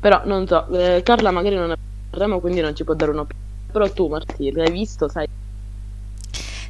[0.00, 1.76] Però non so, eh, Carla magari non è
[2.10, 3.48] Remo, quindi non ci può dare un'opinione.
[3.72, 5.26] Però tu, Martì, l'hai visto, sai?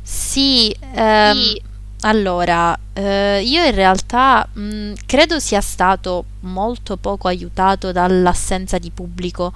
[0.02, 1.62] Sì, ehm, sì.
[2.04, 8.90] Allora, eh, io in realtà mh, mm, credo sia stato molto poco aiutato dall'assenza di
[8.90, 9.52] pubblico.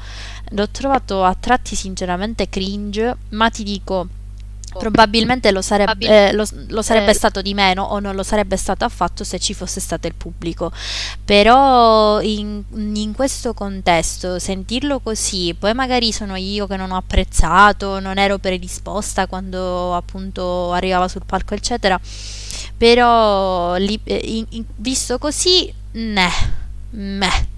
[0.51, 4.07] L'ho trovato a tratti sinceramente cringe, ma ti dico,
[4.79, 7.15] probabilmente lo sarebbe, eh, lo, lo sarebbe eh.
[7.15, 10.73] stato di meno o non lo sarebbe stato affatto se ci fosse stato il pubblico.
[11.25, 18.01] Però in, in, questo contesto sentirlo così, poi magari sono io che non ho apprezzato,
[18.01, 22.01] non ero predisposta quando appunto arrivava sul palco, eccetera
[22.77, 26.29] però li, eh, in, in, visto così, ne,
[26.91, 27.55] meh.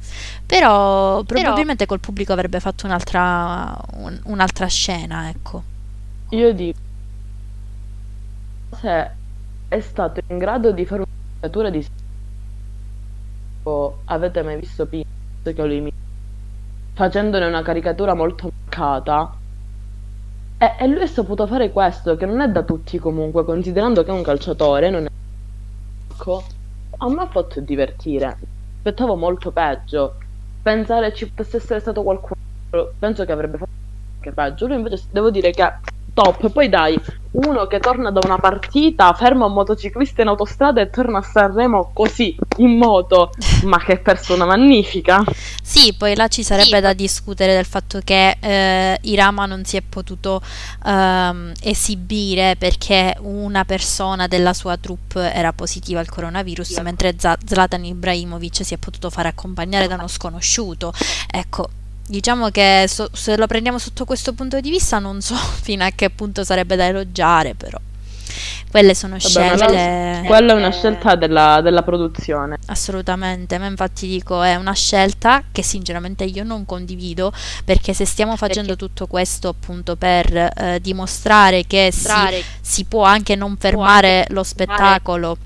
[0.46, 5.62] Però probabilmente Però, col pubblico avrebbe fatto un'altra, un, un'altra scena, ecco.
[6.30, 6.78] Io dico,
[8.80, 9.10] se
[9.68, 11.04] è stato in grado di fare
[11.52, 11.86] una di
[14.06, 15.06] avete mai visto Pinto
[15.42, 15.92] che lui mi
[16.94, 19.38] facendone una caricatura molto marcata
[20.58, 24.10] E, e lui ha saputo fare questo, che non è da tutti comunque, considerando che
[24.10, 25.08] è un calciatore, non è...
[26.12, 26.44] Ecco,
[26.98, 28.38] a me ha fatto divertire.
[28.78, 30.16] Aspettavo molto peggio.
[30.62, 32.34] Pensare ci potesse essere stato qualcuno,
[32.98, 33.70] penso che avrebbe fatto
[34.16, 34.66] anche peggio.
[34.66, 35.62] Lui invece devo dire che
[36.18, 36.50] top.
[36.50, 36.98] Poi dai,
[37.30, 41.92] uno che torna da una partita, ferma un motociclista in autostrada e torna a Sanremo
[41.94, 43.30] così, in moto.
[43.64, 45.22] Ma che persona magnifica!
[45.62, 46.80] Sì, poi là ci sarebbe sì.
[46.80, 50.40] da discutere del fatto che eh, Irama non si è potuto
[50.84, 56.82] ehm, esibire perché una persona della sua troupe era positiva al coronavirus, yeah.
[56.82, 60.92] mentre Z- Zlatan Ibrahimovic si è potuto fare accompagnare da uno sconosciuto.
[61.30, 61.68] Ecco,
[62.08, 65.90] Diciamo che so, se lo prendiamo sotto questo punto di vista non so fino a
[65.94, 67.78] che punto sarebbe da elogiare, però
[68.70, 70.22] quelle sono Vabbè, scelte.
[70.26, 72.58] quella è una scelta della, della, produzione.
[72.66, 77.32] Assolutamente, ma infatti dico è una scelta che sinceramente io non condivido
[77.64, 78.86] perché se stiamo facendo perché?
[78.86, 82.10] tutto questo appunto per eh, dimostrare che si,
[82.60, 85.36] si, può anche non fermare anche lo spettacolo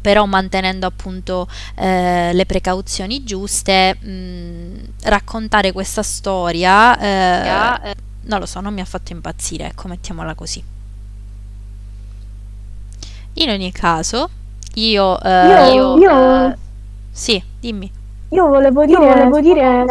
[0.00, 8.46] però mantenendo appunto eh, le precauzioni giuste, mh, mm, raccontare questa storia, eh, non lo
[8.46, 10.62] so, non mi ha fatto impazzire, ecco, mettiamola così.
[13.34, 14.30] In ogni caso,
[14.74, 15.20] io...
[15.20, 16.56] Eh, io, io
[17.10, 17.90] sì, dimmi.
[18.30, 19.84] Io volevo dire, io volevo dire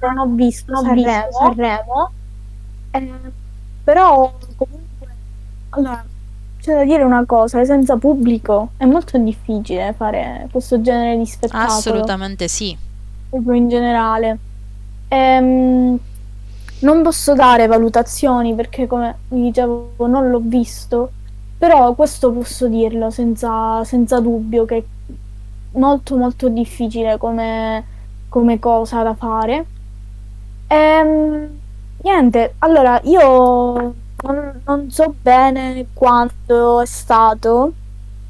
[0.00, 2.10] non ho visto non Sanremo, Sanremo
[2.90, 3.32] eh,
[3.84, 5.06] però comunque
[5.70, 6.04] allora
[6.66, 11.70] c'è da dire una cosa, senza pubblico è molto difficile fare questo genere di spettacolo.
[11.70, 12.76] Assolutamente sì.
[13.30, 14.38] Proprio in generale.
[15.06, 15.96] Ehm,
[16.80, 21.12] non posso dare valutazioni perché, come vi dicevo, non l'ho visto,
[21.56, 24.82] però questo posso dirlo senza, senza dubbio che è
[25.78, 27.84] molto molto difficile come,
[28.28, 29.66] come cosa da fare.
[30.66, 31.48] Ehm,
[32.02, 33.94] niente, allora io
[34.32, 37.72] non, non so bene quando è stato,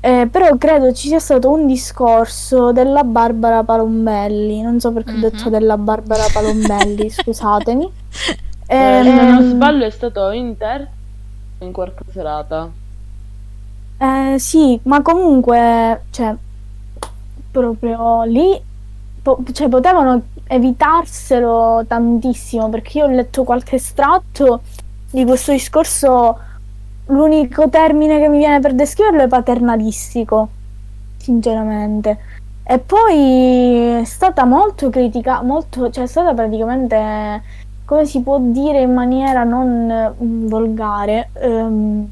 [0.00, 4.62] eh, però credo ci sia stato un discorso della Barbara Palombelli.
[4.62, 5.24] Non so perché mm-hmm.
[5.24, 5.50] ho detto mhm.
[5.50, 7.90] della Barbara Palombelli, scusatemi.
[8.68, 10.90] Eh, ehm, se non sbaglio è stato in terza
[11.60, 12.70] in quarta serata.
[13.98, 16.34] Eh, sì, ma comunque, cioè,
[17.50, 18.60] proprio lì,
[19.22, 24.60] po- cioè, potevano evitarselo tantissimo perché io ho letto qualche estratto
[25.16, 26.38] di questo discorso
[27.06, 30.48] l'unico termine che mi viene per descriverlo è paternalistico,
[31.16, 32.18] sinceramente.
[32.62, 37.42] E poi è stata molto critica, molto, cioè è stata praticamente,
[37.86, 42.10] come si può dire in maniera non mm, volgare, ehm,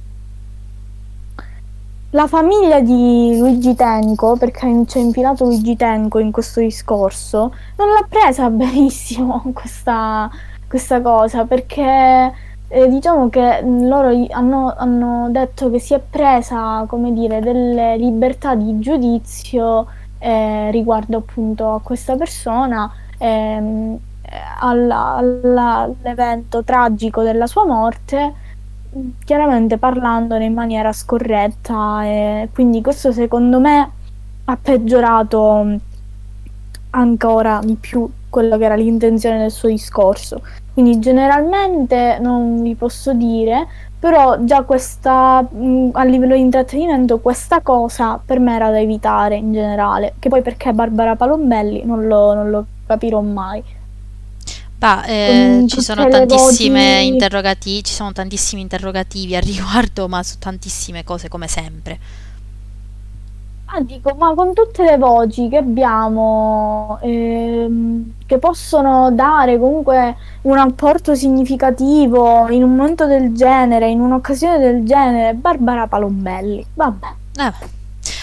[2.10, 8.06] la famiglia di Luigi Tenco, perché c'è infilato Luigi Tenco in questo discorso, non l'ha
[8.08, 10.30] presa benissimo questa,
[10.66, 12.32] questa cosa, perché
[12.74, 18.56] eh, diciamo che loro hanno, hanno, detto che si è presa, come dire, delle libertà
[18.56, 19.86] di giudizio
[20.18, 23.96] eh, riguardo appunto a questa persona, ehm,
[24.58, 28.32] alla, alla, all'evento tragico della sua morte,
[29.24, 33.90] chiaramente parlandone in maniera scorretta e quindi questo secondo me
[34.46, 35.78] ha peggiorato
[36.90, 40.42] ancora di più quello che era l'intenzione del suo discorso.
[40.72, 43.64] Quindi generalmente non vi posso dire,
[43.96, 49.36] però già questa mh, a livello di intrattenimento questa cosa per me era da evitare
[49.36, 53.62] in generale, che poi perché Barbara Palombelli non lo, non lo capirò mai.
[54.76, 61.04] Bah, eh, ci sono tantissime interrogativi, ci sono tantissimi interrogativi a riguardo, ma su tantissime
[61.04, 61.98] cose come sempre.
[63.76, 70.58] Ah, dico, ma con tutte le voci che abbiamo, ehm, che possono dare comunque un
[70.58, 77.06] apporto significativo in un momento del genere, in un'occasione del genere, Barbara Palombelli, vabbè.
[77.36, 77.52] Eh,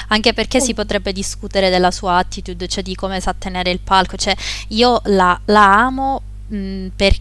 [0.07, 4.15] anche perché si potrebbe discutere della sua attitude, cioè di come sa tenere il palco,
[4.15, 4.33] cioè
[4.69, 6.21] io la, la amo
[6.93, 7.15] per,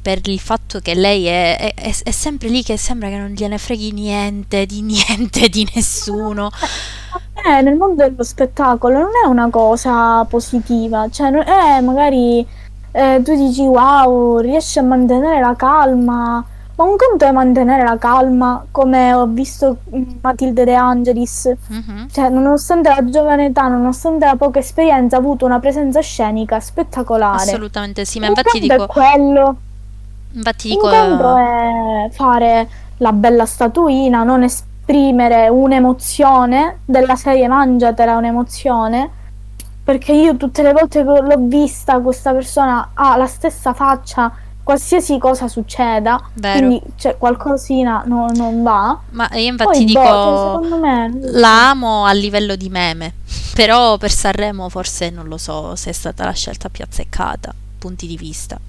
[0.00, 3.58] per, il fatto che lei è, è, è, sempre lì che sembra che non gliene
[3.58, 6.48] freghi niente, di niente, di nessuno.
[7.44, 12.46] Eh, nel mondo dello spettacolo non è una cosa positiva, cioè non è magari
[12.92, 16.44] eh, tu dici wow, riesci a mantenere la calma,
[16.78, 19.78] ma un conto è mantenere la calma, come ho visto
[20.20, 22.06] Matilde De Angelis, mm-hmm.
[22.12, 27.50] cioè nonostante la giovane età, nonostante la poca esperienza, ha avuto una presenza scenica spettacolare.
[27.50, 28.84] Assolutamente sì, ma un infatti dico...
[28.84, 29.56] è quello.
[30.34, 30.86] Infatti dico...
[30.86, 32.68] Un conto è fare
[32.98, 39.10] la bella statuina, non esprimere un'emozione della serie mangiatela un'emozione
[39.82, 44.30] perché io tutte le volte che l'ho vista questa persona ha la stessa faccia
[44.68, 46.58] qualsiasi cosa succeda, Vero.
[46.58, 49.00] quindi cioè, qualcosina no- non va.
[49.12, 51.10] Ma io infatti Poi, dico, boh, cioè, secondo me...
[51.38, 53.14] la amo a livello di meme,
[53.54, 58.06] però per Sanremo forse non lo so se è stata la scelta più azzeccata, punti
[58.06, 58.60] di vista.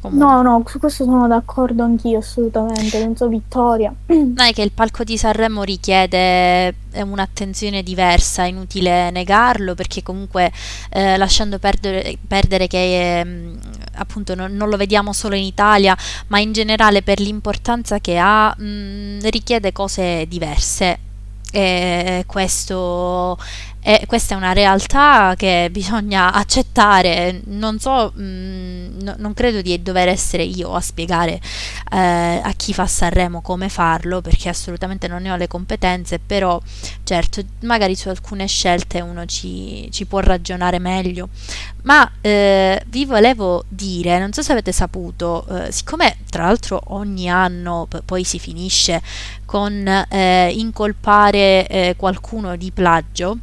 [0.00, 0.26] Comunque.
[0.26, 3.02] No, no, su questo sono d'accordo anch'io, assolutamente.
[3.04, 3.92] Non so, Vittoria.
[4.06, 10.02] Non è che il palco di Sanremo richiede eh, un'attenzione diversa, è inutile negarlo, perché
[10.02, 10.52] comunque
[10.90, 13.58] eh, lasciando perdere, perdere che ehm,
[13.94, 15.96] appunto non, non lo vediamo solo in Italia,
[16.28, 20.98] ma in generale per l'importanza che ha, mh, richiede cose diverse.
[21.50, 23.38] E questo
[23.80, 27.40] è, questa è una realtà che bisogna accettare.
[27.46, 31.40] Non so, mh, no- non credo di dover essere io a spiegare
[31.92, 36.60] eh, a chi fa Sanremo come farlo, perché assolutamente non ne ho le competenze, però
[37.04, 41.28] certo, magari su alcune scelte uno ci, ci può ragionare meglio.
[41.82, 47.30] Ma eh, vi volevo dire, non so se avete saputo, eh, siccome tra l'altro ogni
[47.30, 49.00] anno p- poi si finisce
[49.46, 53.38] con eh, incolpare eh, qualcuno di plagio,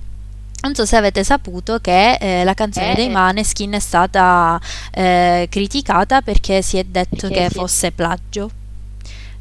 [0.66, 4.60] non so se avete saputo che eh, la canzone dei Maneskin è stata
[4.92, 8.50] eh, criticata perché si è detto che fosse plagio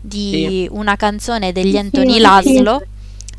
[0.01, 2.21] di una canzone degli Anthony sì.
[2.21, 2.83] Laszlo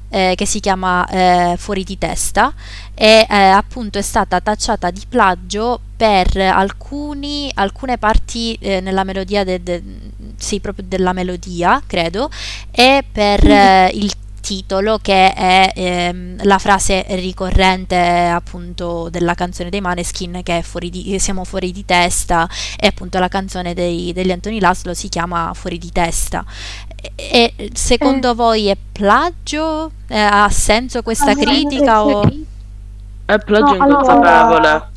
[0.10, 2.52] eh, che si chiama eh, Fuori di testa
[2.96, 9.44] e eh, appunto è stata tacciata di plagio per alcuni, alcune parti eh, nella melodia
[9.44, 9.84] de- de-
[10.38, 12.30] sì, proprio della melodia, credo,
[12.72, 14.12] e per eh, il
[14.46, 20.92] titolo che è ehm, la frase ricorrente appunto della canzone dei Maneskin che è fuori
[20.92, 22.48] di, siamo fuori di testa
[22.80, 26.46] e appunto la canzone dei, degli Anthony Laszlo si chiama Fuori di testa
[27.16, 29.92] e e secondo voi è plagio?
[30.08, 32.22] Eh, ha senso questa Ah, critica o...
[33.26, 34.94] È plagio No, allora- inconsapevole.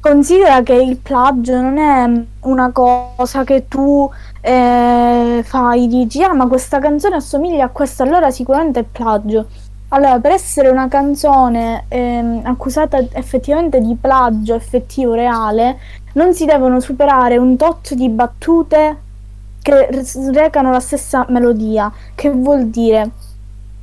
[0.00, 6.46] Considera che il plagio non è una cosa che tu eh, fai, dici, ah, ma
[6.46, 9.46] questa canzone assomiglia a questa, allora sicuramente è plagio.
[9.88, 15.78] Allora, per essere una canzone ehm, accusata effettivamente di plagio effettivo reale,
[16.14, 18.96] non si devono superare un tot di battute
[19.60, 19.88] che
[20.32, 23.10] recano la stessa melodia, che vuol dire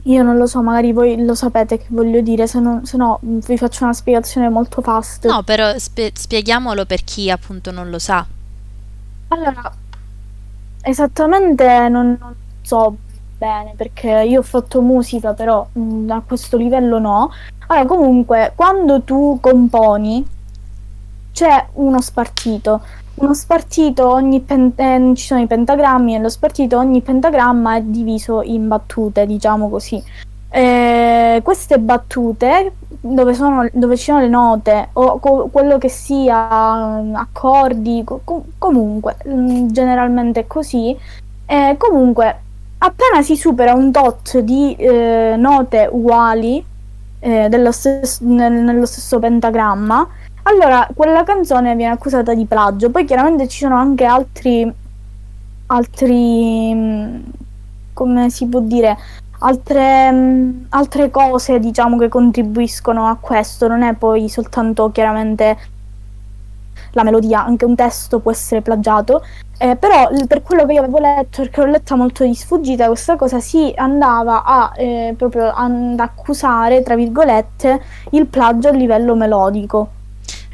[0.07, 3.19] io non lo so, magari voi lo sapete che voglio dire, se no, se no
[3.21, 5.25] mh, vi faccio una spiegazione molto fast.
[5.25, 8.25] No, però spie- spieghiamolo per chi appunto non lo sa.
[9.29, 9.73] Allora,
[10.81, 12.95] esattamente non, non so
[13.37, 17.31] bene perché io ho fatto musica, però mh, a questo livello no.
[17.67, 20.25] Allora, comunque, quando tu componi
[21.33, 22.81] c'è uno spartito.
[23.19, 27.81] Uno spartito, ogni pen- eh, ci sono i pentagrammi e lo spartito, ogni pentagramma è
[27.81, 30.01] diviso in battute, diciamo così.
[30.49, 36.99] Eh, queste battute, dove, sono, dove ci sono le note o co- quello che sia,
[37.01, 40.95] mm, accordi, co- co- comunque, mm, generalmente è così.
[41.47, 42.35] Eh, comunque,
[42.77, 46.63] appena si supera un tot di eh, note uguali
[47.19, 50.07] eh, dello stes- nel- nello stesso pentagramma,
[50.47, 52.89] allora quella canzone viene accusata di plagio.
[52.89, 54.71] Poi chiaramente ci sono anche altri,
[55.67, 57.19] altri, mm,
[57.93, 58.97] come si può dire,
[59.39, 63.67] altre, mm, altre cose diciamo che contribuiscono a questo.
[63.67, 65.57] Non è poi soltanto chiaramente
[66.91, 69.23] la melodia, anche un testo può essere plagiato.
[69.59, 73.15] Eh, però per quello che io avevo letto, perché l'ho letta molto di sfuggita, questa
[73.15, 77.81] cosa si andava a eh, proprio ad accusare, tra virgolette,
[78.11, 79.95] il plagio a livello melodico.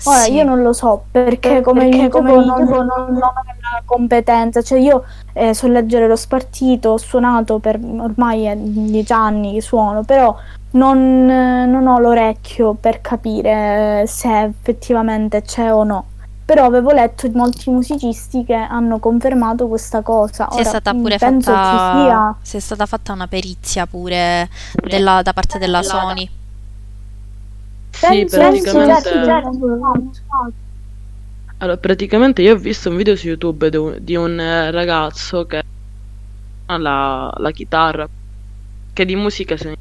[0.05, 0.33] Ora Sì.
[0.33, 4.79] io non lo so perché come, perché come non, non, non ho la competenza, cioè
[4.79, 10.03] io eh, so leggere lo spartito, ho suonato per ormai è dieci anni che suono,
[10.03, 10.35] però
[10.71, 10.97] non,
[11.29, 16.05] eh, non ho l'orecchio per capire eh, se effettivamente c'è o no.
[16.45, 20.47] Però avevo letto di molti musicisti che hanno confermato questa cosa.
[20.51, 22.35] Si è Ora, stata mh, pure penso ci fatta, sia.
[22.41, 24.49] si è stata fatta una perizia pure
[24.83, 26.29] della- da parte della Sony.
[27.93, 29.09] Sì, Penso- praticamente...
[31.57, 35.45] Allora, praticamente io ho visto un video su YouTube di un, di un, eh, ragazzo
[35.45, 35.61] che
[36.65, 38.05] ha la, la chitarra,
[38.91, 39.75] che di musica se ne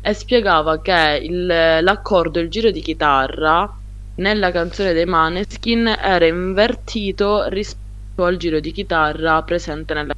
[0.00, 3.70] e spiegava che il- l'accordo, il giro di chitarra
[4.14, 10.14] nella canzone dei Maneskin era invertito rispetto al giro di chitarra presente nella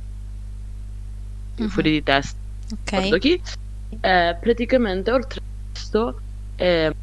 [1.58, 1.68] Mhm.
[1.68, 2.38] fuori di testa.
[2.72, 3.40] Ok.
[4.00, 5.40] Eh, praticamente oltre
[5.70, 6.20] a questo
[6.56, 6.94] eh,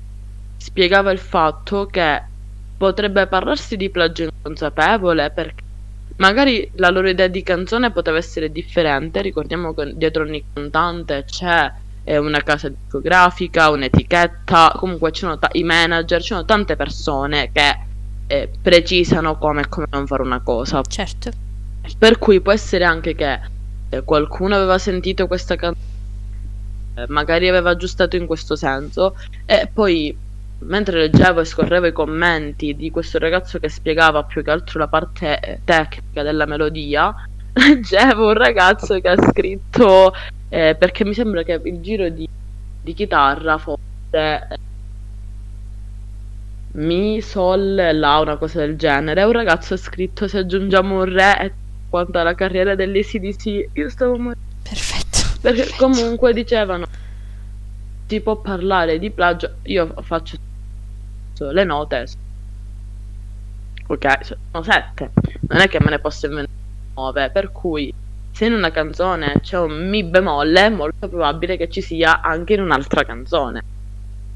[0.57, 2.21] spiegava il fatto che
[2.77, 5.63] potrebbe parlarsi di plagio inconsapevole perché
[6.17, 9.21] magari la loro idea di canzone poteva essere differente.
[9.21, 11.71] Ricordiamo che dietro ogni cantante c'è
[12.03, 17.79] eh, una casa discografica, un'etichetta, comunque c'erano ta- i manager, c'erano tante persone che
[18.27, 20.81] eh, precisano come e come non fare una cosa.
[20.81, 21.31] Certo.
[21.97, 23.39] Per cui può essere anche che
[23.89, 25.85] eh, qualcuno aveva sentito questa canzone,
[27.07, 30.15] magari aveva aggiustato in questo senso, e poi
[30.59, 34.87] mentre leggevo e scorrevo i commenti di questo ragazzo che spiegava più che altro la
[34.87, 37.13] parte eh, tecnica della melodia,
[37.53, 40.13] leggevo un ragazzo che ha scritto,
[40.49, 42.27] eh, perché mi sembra che il giro di,
[42.81, 43.79] di chitarra fosse
[44.11, 44.57] eh,
[46.73, 49.23] Mi, Sol, La, una cosa del genere.
[49.23, 51.53] Un ragazzo ha scritto se aggiungiamo un re
[51.89, 54.45] quanto alla carriera dell'ACDC, io stavo morendo.
[54.63, 54.96] Perfetto.
[55.47, 56.85] Perché comunque dicevano
[58.05, 60.35] si può parlare di plagio, io faccio
[61.37, 62.05] le note,
[63.87, 65.11] ok, sono sette,
[65.47, 66.57] non è che me ne posso inventare
[66.95, 67.93] nove, per cui
[68.29, 72.55] se in una canzone c'è un mi bemolle, è molto probabile che ci sia anche
[72.55, 73.63] in un'altra canzone.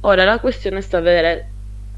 [0.02, 1.50] Ora la questione sta a vedere,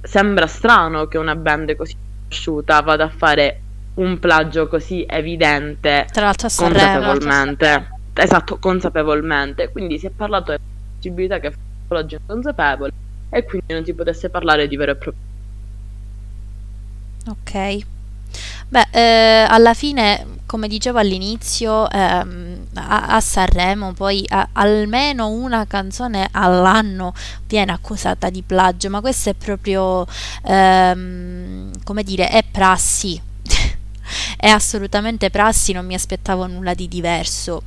[0.02, 3.62] sembra strano che una band così conosciuta vada a fare
[3.94, 7.93] un plagio così evidente Tra l'altro consapevolmente.
[8.14, 9.70] Esatto, consapevolmente.
[9.72, 10.60] Quindi si è parlato della
[10.96, 12.92] possibilità che fosse un plagio inconsapevole
[13.30, 15.22] e quindi non si potesse parlare di vero e proprio.
[17.28, 17.80] Ok.
[18.68, 25.66] Beh, eh, alla fine, come dicevo all'inizio, ehm, a, a Sanremo poi a- almeno una
[25.68, 27.14] canzone all'anno
[27.48, 30.06] viene accusata di plagio, ma questo è proprio,
[30.46, 33.22] ehm, come dire, è prassi.
[34.38, 37.64] È assolutamente prassi, non mi aspettavo nulla di diverso.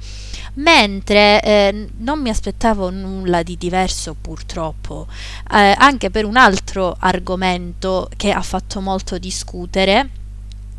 [0.56, 5.06] Mentre eh, non mi aspettavo nulla di diverso purtroppo,
[5.52, 10.08] eh, anche per un altro argomento che ha fatto molto discutere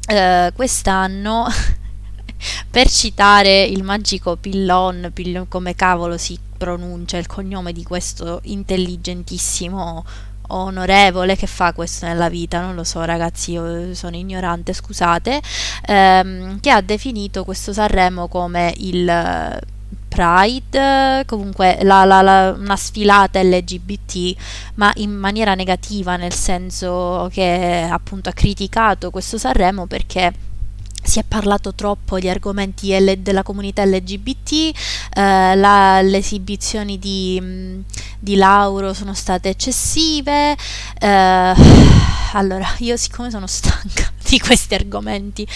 [0.08, 1.46] eh, quest'anno,
[2.72, 10.04] per citare il magico Pillon, Pillon come cavolo si pronuncia il cognome di questo intelligentissimo
[10.48, 15.42] onorevole che fa questo nella vita, non lo so ragazzi, io sono ignorante, scusate,
[15.86, 19.60] ehm, che ha definito questo Sanremo come il
[20.08, 24.36] Pride, comunque la, la, la, una sfilata LGBT,
[24.76, 30.34] ma in maniera negativa, nel senso che appunto ha criticato questo Sanremo perché
[31.08, 32.90] si è parlato troppo di argomenti
[33.22, 37.82] della comunità LGBT, eh, la, le esibizioni di,
[38.20, 40.58] di, Lauro sono state eccessive.
[41.00, 41.54] Eh,
[42.34, 45.48] allora, io siccome sono stanca di questi argomenti.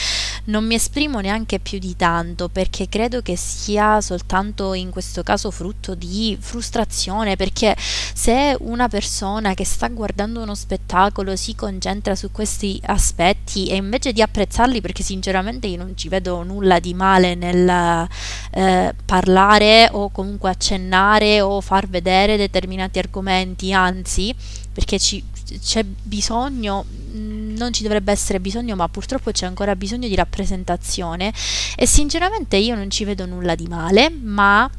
[0.45, 5.51] Non mi esprimo neanche più di tanto perché credo che sia soltanto in questo caso
[5.51, 12.31] frutto di frustrazione perché se una persona che sta guardando uno spettacolo si concentra su
[12.31, 17.35] questi aspetti e invece di apprezzarli perché sinceramente io non ci vedo nulla di male
[17.35, 18.07] nel
[18.51, 24.33] eh, parlare o comunque accennare o far vedere determinati argomenti anzi
[24.73, 25.21] perché ci,
[25.59, 31.33] c'è bisogno, non ci dovrebbe essere bisogno, ma purtroppo c'è ancora bisogno di rappresentazione.
[31.75, 34.69] E sinceramente io non ci vedo nulla di male, ma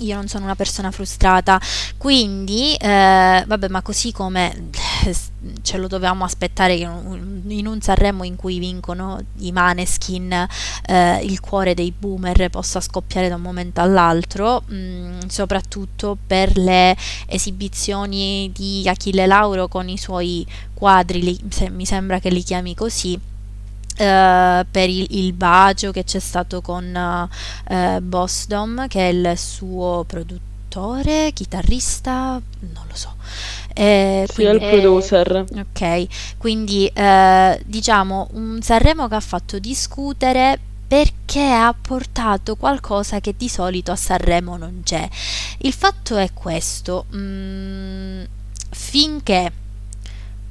[0.00, 1.60] io non sono una persona frustrata,
[1.96, 4.70] quindi eh, vabbè, ma così come
[5.62, 10.46] ce lo dovevamo aspettare in un Sanremo in cui vincono i Maneskin
[10.86, 16.56] eh, il cuore dei boomer possa scoppiare da un momento all'altro, mh, mm, soprattutto per
[16.56, 22.42] le esibizioni di Achille Lauro con i suoi quadri, li, se, mi sembra che li
[22.42, 23.18] chiami così
[23.96, 30.04] Uh, per il, il, bacio che c'è stato con uh, Bosdom, che è il suo
[30.04, 33.14] produttore, chitarrista, non lo so.
[33.72, 35.44] Eh, sì, quindi, è il producer.
[35.52, 43.18] Eh, ok, quindi eh, diciamo un Sanremo che ha fatto discutere perché ha portato qualcosa
[43.20, 45.08] che di solito a Sanremo non c'è.
[45.58, 48.22] Il fatto è questo, mm,
[48.70, 49.52] finché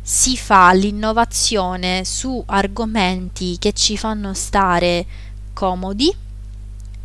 [0.06, 5.06] si fa l'innovazione su argomenti che ci fanno stare
[5.54, 6.14] comodi,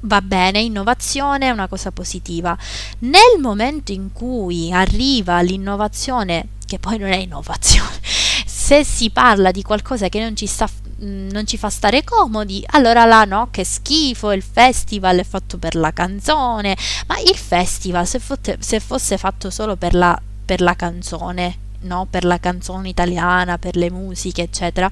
[0.01, 2.59] va bene, innovazione è una cosa positiva.
[3.01, 8.01] Nel momento in cui arriva l'innovazione, che poi non è innovazione,
[8.45, 12.65] se si parla di qualcosa che non ci, sta, mm, non ci fa stare comodi,
[12.71, 16.77] allora là no, che schifo, il festival è fatto per la canzone,
[17.07, 22.07] ma il festival se, fotte, se fosse fatto solo per la, per la canzone, no?
[22.09, 24.91] per la canzone italiana, per le musiche, eccetera,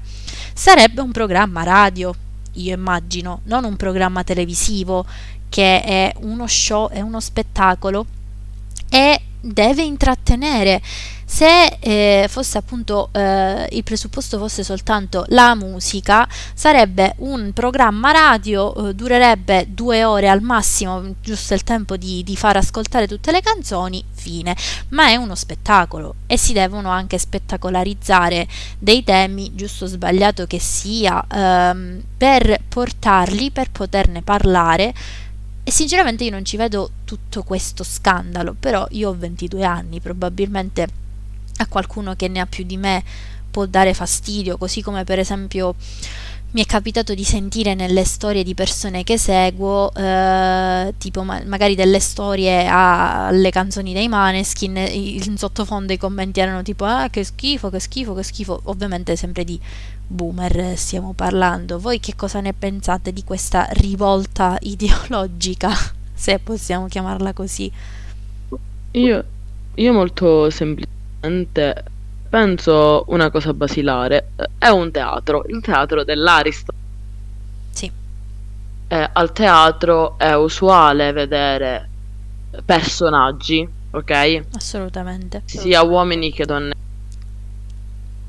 [0.53, 2.13] sarebbe un programma radio,
[2.53, 5.05] io immagino, non un programma televisivo
[5.49, 8.05] che è uno show, è uno spettacolo
[8.89, 10.81] e deve intrattenere,
[11.29, 18.73] se eh, fosse appunto eh, il presupposto fosse soltanto la musica, sarebbe un programma radio,
[18.73, 23.41] eh, durerebbe due ore al massimo, giusto il tempo di, di far ascoltare tutte le
[23.41, 24.55] canzoni, fine.
[24.89, 28.47] Ma è uno spettacolo e si devono anche spettacolarizzare
[28.79, 34.93] dei temi, giusto o sbagliato che sia, ehm, per portarli, per poterne parlare
[35.61, 41.05] e sinceramente io non ci vedo tutto questo scandalo, però io ho 22 anni, probabilmente
[41.57, 43.03] a qualcuno che ne ha più di me
[43.49, 45.75] può dare fastidio, così come per esempio
[46.51, 51.75] mi è capitato di sentire nelle storie di persone che seguo, eh, tipo ma- magari
[51.75, 57.69] delle storie alle canzoni dei Maneskin, in sottofondo i commenti erano tipo ah che schifo,
[57.69, 59.59] che schifo, che schifo, ovviamente sempre di
[60.07, 61.79] boomer stiamo parlando.
[61.79, 65.71] Voi che cosa ne pensate di questa rivolta ideologica,
[66.13, 67.69] se possiamo chiamarla così?
[68.91, 69.23] Io,
[69.75, 70.96] io molto semplicemente
[72.29, 74.31] penso una cosa basilare.
[74.57, 76.73] È un teatro, il teatro dell'Aristo.
[77.71, 77.91] Sì.
[78.87, 81.89] Eh, al teatro è usuale vedere
[82.63, 84.43] personaggi, ok?
[84.55, 85.41] Assolutamente.
[85.45, 86.73] Sia uomini che donne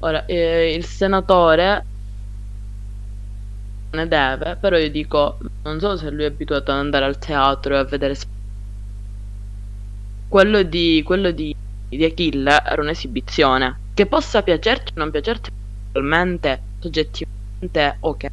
[0.00, 1.84] Ora, eh, il senatore
[3.90, 7.74] ne deve, però io dico, non so se lui è abituato ad andare al teatro
[7.74, 8.16] e a vedere...
[10.28, 11.56] Quello di, quello di,
[11.88, 13.78] di Achille era un'esibizione.
[13.94, 15.50] Che possa piacerti o non piacerti,
[15.90, 18.26] probabilmente, soggettivamente, ok.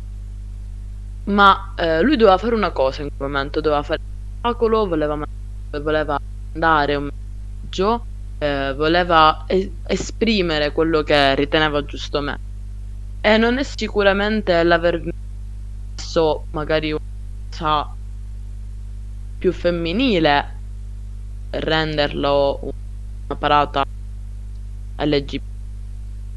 [1.26, 4.00] Ma eh, lui doveva fare una cosa in quel momento, doveva fare
[4.40, 5.20] spettacolo, voleva,
[5.82, 6.20] voleva
[6.54, 8.06] andare un messaggio
[8.38, 12.38] eh, voleva es- esprimere quello che riteneva giusto me.
[13.22, 15.02] E non è sicuramente l'aver
[15.96, 17.02] messo magari una
[17.50, 17.96] cosa
[19.38, 20.54] più femminile
[21.52, 22.72] renderlo una
[23.34, 23.84] parata
[24.98, 25.42] LGBT.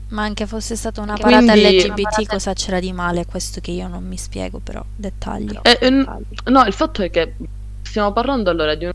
[0.08, 2.32] Ma anche fosse stata una parata Quindi, LGBT, una parata...
[2.32, 3.26] cosa c'era di male?
[3.26, 5.58] Questo che io non mi spiego, però dettagli.
[5.62, 7.34] Eh, eh, no, il fatto è che
[7.82, 8.92] stiamo parlando allora di un...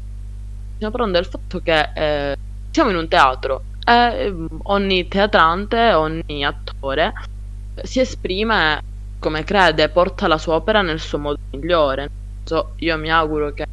[0.76, 2.38] stiamo parlando del fatto che eh,
[2.72, 4.34] siamo in un teatro e
[4.64, 7.14] ogni teatrante, ogni attore
[7.84, 8.82] si esprime
[9.20, 12.10] come crede, porta la sua opera nel suo modo migliore.
[12.44, 13.66] So, io mi auguro che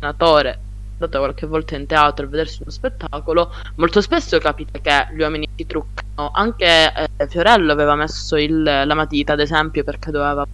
[0.00, 0.58] un attore
[0.98, 5.48] andato qualche volta in teatro a vedersi uno spettacolo, molto spesso capita che gli uomini
[5.54, 6.30] si truccano.
[6.32, 10.46] Anche eh, Fiorello aveva messo il, la matita, ad esempio, perché doveva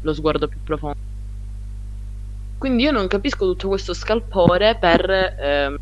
[0.00, 1.10] lo sguardo più profondo.
[2.58, 5.78] Quindi io non capisco tutto questo scalpore per eh,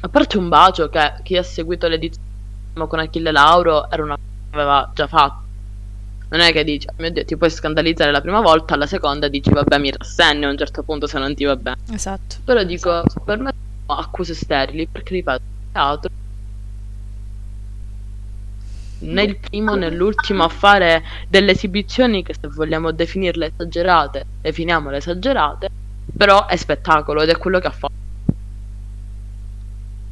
[0.00, 2.32] a parte un bacio che chi ha seguito l'edizione
[2.88, 5.43] con Achille Lauro era una cosa che aveva già fatto.
[6.34, 9.28] Non è che dici, oh mio Dio, ti puoi scandalizzare la prima volta, alla seconda
[9.28, 11.76] dici, vabbè, mi rassegno a un certo punto se non ti va bene.
[11.92, 12.38] Esatto.
[12.42, 13.20] Però dico, esatto.
[13.20, 13.52] per me
[13.86, 16.10] sono accuse sterili, perché ripeto, teatro
[18.98, 24.96] né il primo né l'ultimo a fare delle esibizioni che se vogliamo definirle esagerate, definiamole
[24.96, 25.68] esagerate,
[26.16, 27.92] però è spettacolo ed è quello che ha fatto.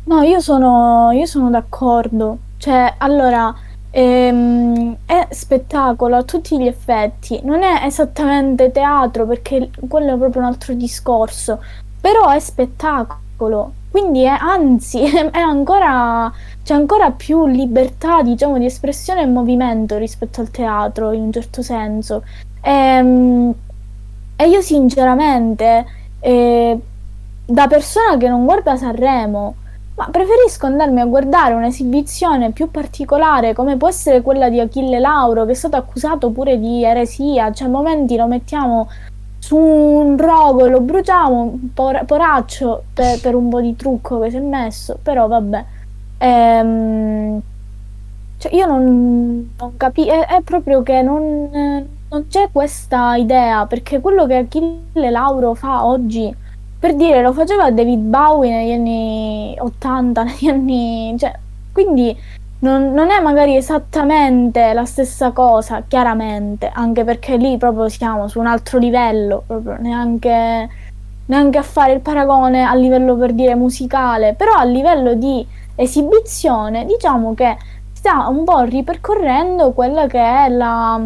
[0.04, 2.38] No, io sono, io sono d'accordo.
[2.58, 3.52] Cioè, allora,
[3.92, 7.40] ehm, è spettacolo a tutti gli effetti.
[7.44, 11.62] Non è esattamente teatro perché quello è proprio un altro discorso.
[12.00, 13.72] Però è spettacolo.
[13.90, 16.32] Quindi è, anzi, è ancora,
[16.64, 21.62] c'è ancora più libertà, diciamo, di espressione e movimento rispetto al teatro, in un certo
[21.62, 22.24] senso.
[22.62, 23.54] E, ehm,
[24.36, 25.86] e io sinceramente,
[26.20, 26.78] eh,
[27.44, 29.56] da persona che non guarda Sanremo,
[29.94, 35.44] ma preferisco andarmi a guardare un'esibizione più particolare come può essere quella di Achille Lauro
[35.44, 38.88] che è stato accusato pure di eresia, cioè a momenti lo mettiamo
[39.38, 44.30] su un rogo e lo bruciamo, por- poraccio per, per, un po' di trucco che
[44.30, 45.64] si è messo, però vabbè.
[46.18, 47.40] Ehm,
[48.38, 51.50] cioè io non, non capisco, è, è, proprio che non,
[52.08, 56.32] non c'è questa idea, perché quello che Achille Lauro fa oggi
[56.82, 61.14] per dire, lo faceva David Bowie negli anni 80, negli anni...
[61.16, 61.32] Cioè,
[61.72, 62.16] quindi
[62.58, 68.40] non, non, è magari esattamente la stessa cosa, chiaramente, anche perché lì proprio siamo su
[68.40, 70.68] un altro livello, proprio neanche,
[71.26, 76.84] neanche a fare il paragone a livello per dire musicale, però a livello di esibizione
[76.84, 77.56] diciamo che
[77.92, 81.00] sta un po' ripercorrendo quella che è la...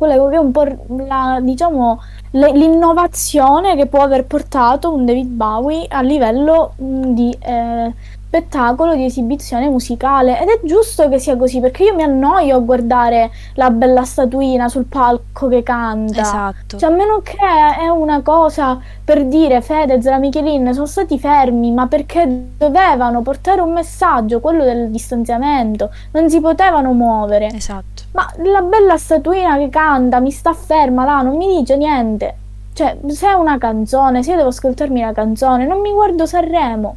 [0.00, 0.64] quella è un po'
[1.06, 7.36] la, diciamo, le, l'innovazione che può aver portato un David Bowie a livello mh, di,
[7.38, 7.92] eh,
[8.30, 12.60] spettacolo di esibizione musicale ed è giusto che sia così perché io mi annoio a
[12.60, 16.20] guardare la bella statuina sul palco che canta.
[16.20, 16.78] Esatto.
[16.78, 21.18] Cioè, a meno che è una cosa per dire Fedez e la Michelin sono stati
[21.18, 27.46] fermi, ma perché dovevano portare un messaggio, quello del distanziamento, non si potevano muovere.
[27.46, 28.04] Esatto.
[28.12, 32.36] Ma la bella statuina che canta mi sta ferma là, non mi dice niente.
[32.74, 36.96] Cioè, se è una canzone, se io devo ascoltarmi la canzone, non mi guardo Sanremo.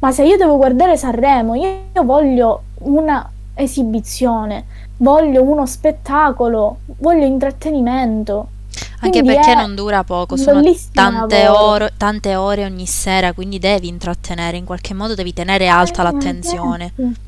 [0.00, 4.64] Ma se io devo guardare Sanremo, io, io voglio una esibizione,
[4.98, 8.48] voglio uno spettacolo, voglio intrattenimento.
[9.00, 13.88] Anche Quindi perché non dura poco, sono tante ore, tante ore ogni sera, quindi devi
[13.88, 16.92] intrattenere, in qualche modo devi tenere alta Eh, l'attenzione.
[16.96, 17.26] certo.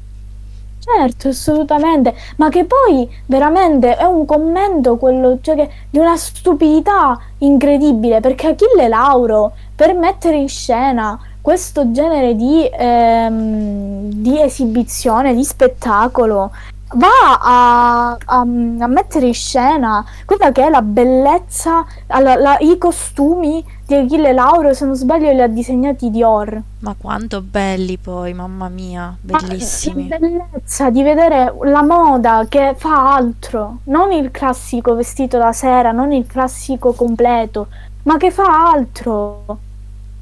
[0.83, 7.21] Certo, assolutamente, ma che poi veramente è un commento quello, cioè che- di una stupidità
[7.39, 15.45] incredibile, perché Achille Lauro per mettere in scena questo genere di, ehm, di esibizione, di
[15.45, 16.51] spettacolo,
[16.95, 17.07] va
[17.41, 23.64] a, a- a mettere in scena quella che è la bellezza, allora, la- i costumi
[23.86, 26.61] di Achille Lauro, se non sbaglio li ha disegnati Dior.
[26.80, 30.09] Ma quanto belli poi, mamma mia, Ma bellissimi.
[30.09, 35.93] La bellezza di vedere la moda che fa altro, non il classico vestito da sera,
[35.93, 37.68] non il classico completo,
[38.05, 39.59] ma che fa altro.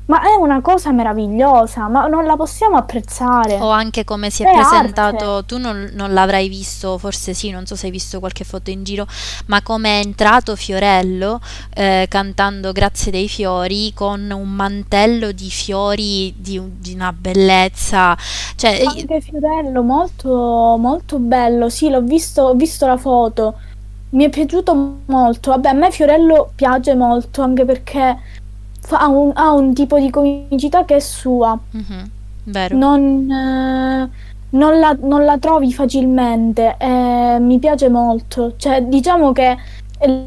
[0.09, 3.57] Ma è una cosa meravigliosa, ma non la possiamo apprezzare.
[3.57, 5.47] O anche come si è È presentato, arte.
[5.47, 8.85] tu non, non l'avrai visto, forse sì, non so se hai visto qualche foto in
[8.85, 9.07] giro,
[9.47, 11.41] ma come è entrato Fiorello
[11.75, 18.17] eh, cantando Grazie dei fiori con un mantello di fiori di, di una bellezza.
[18.57, 21.69] Cioè, Anche Fiorello, molto, molto bello.
[21.69, 23.57] Sì, l'ho visto, ho visto la foto.
[24.11, 25.51] Mi è piaciuto molto.
[25.51, 28.17] Vabbè, a me Fiorello piace molto anche perché
[28.89, 31.59] fa un- ha un tipo di comicità che è sua.
[31.71, 32.11] mhm,
[32.45, 32.77] vero.
[32.77, 34.09] non, eh,
[34.51, 38.55] non la, non la trovi facilmente e mi piace molto.
[38.57, 39.57] Cioè, diciamo che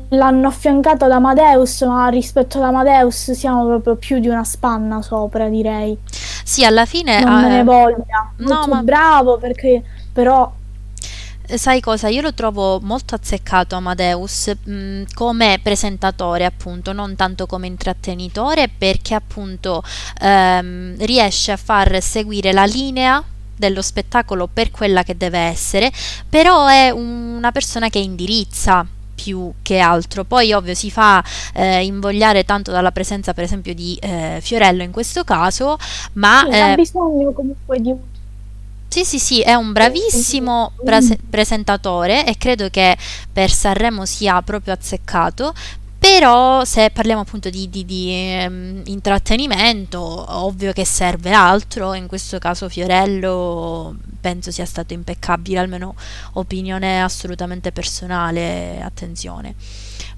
[0.09, 5.47] l'hanno affiancato ad Amadeus, ma rispetto ad Amadeus siamo proprio più di una spanna sopra,
[5.47, 5.97] direi.
[6.43, 7.23] Sì, alla fine...
[7.23, 8.31] Non me eh, ne voglia.
[8.37, 9.81] no, Molto ma- bravo perché
[10.11, 10.51] però
[11.53, 12.07] Sai cosa?
[12.07, 19.13] Io lo trovo molto azzeccato Amadeus mh, come presentatore, appunto, non tanto come intrattenitore, perché
[19.13, 19.83] appunto
[20.21, 23.23] ehm, riesce a far seguire la linea
[23.55, 25.91] dello spettacolo per quella che deve essere,
[26.27, 30.23] però è una persona che indirizza più che altro.
[30.23, 31.23] Poi ovvio si fa
[31.53, 35.77] eh, invogliare tanto dalla presenza per esempio di eh, Fiorello in questo caso,
[36.13, 37.99] ma sì, ha eh, bisogno comunque di un
[38.91, 42.97] sì, sì, sì, è un bravissimo prese- presentatore e credo che
[43.31, 45.53] per Sanremo sia proprio azzeccato.
[45.97, 49.99] Però se parliamo appunto di, di- di, ehm, intrattenimento,
[50.43, 55.95] ovvio che serve altro, in questo caso Fiorello penso sia stato impeccabile, almeno
[56.33, 59.55] opinione assolutamente personale, attenzione.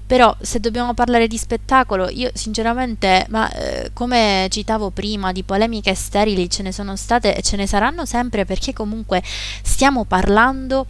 [0.06, 5.94] Però se dobbiamo parlare di spettacolo, io sinceramente, ma eh, come citavo prima, di polemiche
[5.94, 9.22] sterili ce ne sono state e ce ne saranno sempre perché comunque
[9.62, 10.86] stiamo parlando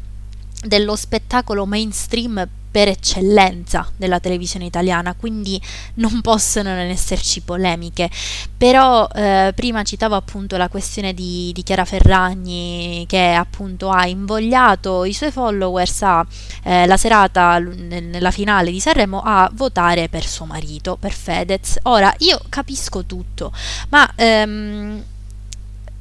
[0.64, 5.62] dello spettacolo mainstream per eccellenza della televisione italiana, quindi
[5.94, 8.10] non possono non esserci polemiche.
[8.58, 15.04] Però eh, prima citavo appunto la questione di, di Chiara Ferragni che appunto ha invogliato
[15.04, 16.26] i suoi followers a
[16.64, 21.78] eh, la serata nella finale di Sanremo a votare per suo marito, per Fedez.
[21.82, 23.52] Ora io capisco tutto,
[23.90, 25.00] ma ehm,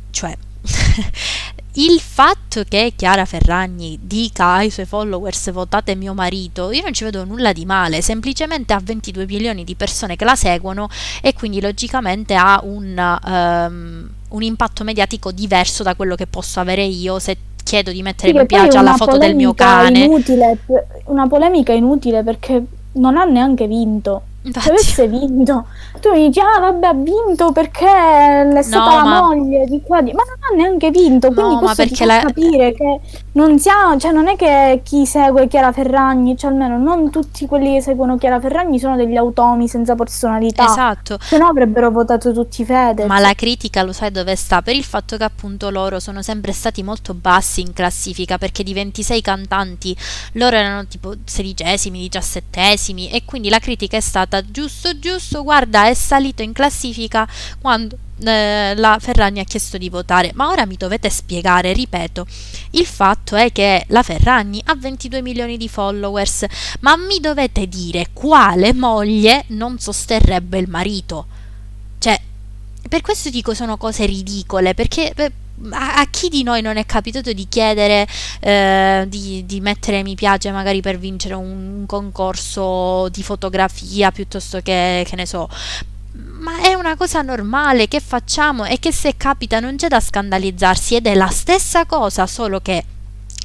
[0.09, 0.36] cioè
[1.76, 7.03] il fatto che Chiara Ferragni dica ai suoi followers votate mio marito, io non ci
[7.03, 10.88] vedo nulla di male, semplicemente ha 22 milioni di persone che la seguono
[11.21, 16.84] e quindi logicamente ha un, ehm, un impatto mediatico diverso da quello che posso avere
[16.84, 20.03] io se chiedo di mettere Sì, mi piace alla foto del mio cane.
[20.03, 20.59] Inutile,
[21.05, 22.63] una polemica inutile perché
[22.93, 24.21] non ha neanche vinto.
[24.44, 25.68] Se Infatti, avesse vinto,
[26.02, 29.82] tu mi dici, ah vabbè, ha vinto perché è stata No, la ma- moglie di
[29.82, 30.12] qua, di...
[30.12, 33.00] ma non ha neanche vinto, quindi No, questo ti la- capire che
[33.34, 37.76] non siamo, cioè non è che chi segue Chiara Ferragni, cioè almeno non tutti quelli
[37.76, 41.18] che seguono Chiara Ferragni sono degli automi senza personalità, esatto.
[41.22, 43.08] se no avrebbero votato tutti Fedez.
[43.08, 44.62] Ma la critica lo sai dove sta?
[44.62, 48.74] Per il fatto che appunto loro sono sempre stati molto bassi in classifica, perché di
[48.74, 49.96] 26 cantanti
[50.34, 55.93] loro erano tipo sedicesimi, diciassettesimi e quindi la critica è stata giusto giusto, guarda è
[55.93, 57.27] salito in classifica
[57.59, 62.25] quando eh, la Ferragni ha chiesto di votare, ma ora mi dovete spiegare, ripeto,
[62.71, 66.45] il fatto è che la Ferragni ha 22 milioni di followers,
[66.81, 71.25] ma mi dovete dire quale moglie non sosterrebbe il marito?
[71.99, 72.19] Cioè,
[72.88, 75.13] per questo dico sono cose ridicole, perché
[75.72, 78.07] a, a, chi di noi non è capitato di chiedere
[78.39, 84.59] eh, di, di, mettere mi piace magari per vincere un, un concorso di fotografia piuttosto
[84.61, 85.49] che, che ne so,
[86.14, 90.95] ma è una cosa normale che facciamo e che se capita non c'è da scandalizzarsi
[90.95, 92.84] ed è la stessa cosa, solo che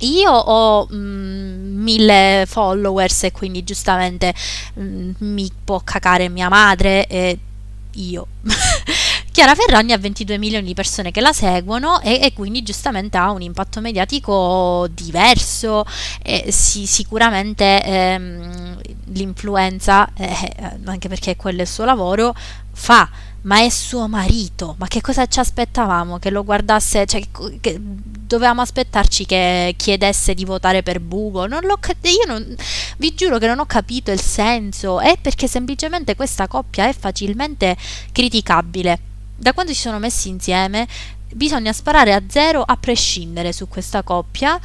[0.00, 4.34] io ho mm, mille followers e quindi giustamente
[4.78, 7.38] mm, mi può cacare mia madre e
[7.92, 8.26] io.
[9.38, 13.30] Chiara Ferragni ha 22 milioni di persone che la seguono e, e quindi giustamente ha
[13.30, 15.84] un impatto mediatico diverso
[16.24, 18.80] e si, sicuramente ehm,
[19.12, 20.52] l'influenza, eh,
[20.86, 22.34] anche perché quello è il suo lavoro,
[22.72, 23.08] fa
[23.42, 26.18] ma è suo marito, ma che cosa ci aspettavamo?
[26.18, 27.22] Che lo guardasse, cioè
[27.60, 31.46] che dovevamo aspettarci che chiedesse di votare per Bugo?
[31.46, 32.56] Non l'ho io non,
[32.96, 37.76] vi giuro che non ho capito il senso, è perché semplicemente questa coppia è facilmente
[38.10, 39.07] criticabile.
[39.40, 40.86] Da quando si sono messi insieme
[41.32, 44.58] bisogna sparare a zero a prescindere su questa coppia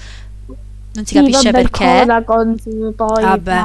[0.96, 2.00] non si sì, capisce vabbè, perché.
[2.02, 3.64] Coda, Conzi, poi Vabbè.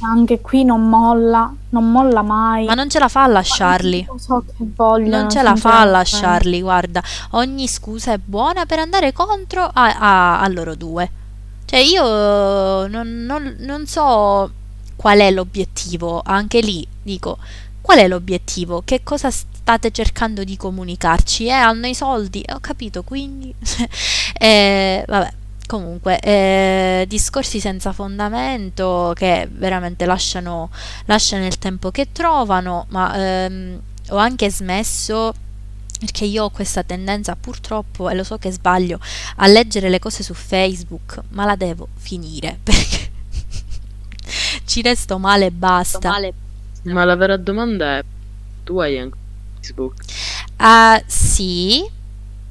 [0.00, 2.64] Anche qui non molla, non molla mai.
[2.64, 4.04] Ma non ce la fa a lasciarli.
[4.08, 5.20] Non so che vogliono.
[5.20, 7.00] Non ce la fa a lasciarli, guarda.
[7.32, 11.08] Ogni scusa è buona per andare contro a, a- a loro due.
[11.64, 14.50] Cioè, io non, non- non so
[14.96, 16.22] qual è l'obiettivo.
[16.24, 17.38] Anche lì dico,
[17.84, 18.80] qual è l'obiettivo?
[18.82, 21.44] Che cosa state cercando di comunicarci?
[21.44, 22.42] Eh, hanno i soldi?
[22.54, 23.54] Ho capito, quindi...
[24.36, 25.32] Eh, vabbè.
[25.66, 30.70] Comunque, eh, discorsi senza fondamento che veramente lasciano,
[31.06, 33.80] lasciano il tempo che trovano, ma ehm,
[34.10, 35.32] ho anche smesso
[35.98, 38.98] perché io ho questa tendenza purtroppo, e lo so che sbaglio,
[39.36, 43.10] a leggere le cose su Facebook, ma la devo finire perché
[44.64, 45.98] ci resto male e basta.
[46.84, 48.02] Ma la vera domanda è:
[48.64, 49.16] tu hai anche
[49.60, 49.94] Facebook?
[50.56, 51.84] Ah, sì,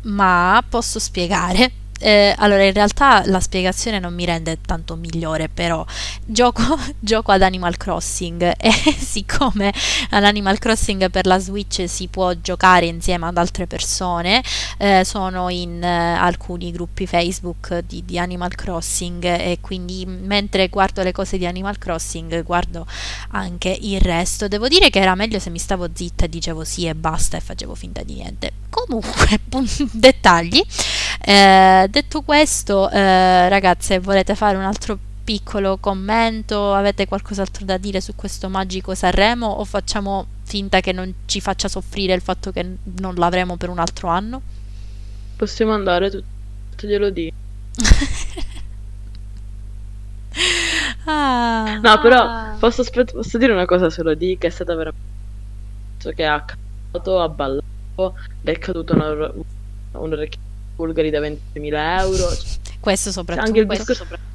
[0.04, 1.72] ma posso spiegare.
[2.04, 5.86] Eh, allora, in realtà la spiegazione non mi rende tanto migliore, però
[6.26, 9.74] gioco, gioco ad Animal Crossing e siccome
[10.10, 14.44] all'Animal Crossing per la Switch si può giocare insieme ad altre persone,
[14.80, 21.04] eh, sono in eh, alcuni gruppi Facebook di, di Animal Crossing e quindi mentre guardo
[21.04, 22.86] le cose di Animal Crossing guardo
[23.30, 24.50] anche il resto.
[24.50, 27.40] Devo dire che era meglio se mi stavo zitta e dicevo sì e basta e
[27.40, 28.52] facevo finta di niente.
[28.70, 29.40] Comunque,
[29.94, 30.62] dettagli.
[31.26, 36.74] Eh, detto questo, eh, ragazze, volete fare un altro piccolo commento?
[36.74, 41.68] Avete qualcos'altro da dire su questo magico Sanremo o facciamo finta che non ci faccia
[41.68, 44.42] soffrire il fatto che non l'avremo per un altro anno?
[45.36, 46.24] Possiamo andare tu,
[46.76, 47.36] tu glielo dico.
[51.06, 55.02] Ah, No, però posso, posso dire una cosa solo di che è stata veramente
[56.16, 59.44] che ha cantato, ha ballato, è caduto un,
[59.92, 60.40] un orecchio
[60.76, 62.26] bulgari da 20.000 euro.
[62.80, 63.48] questo soprattutto.
[63.48, 64.32] Anche il questo discorso.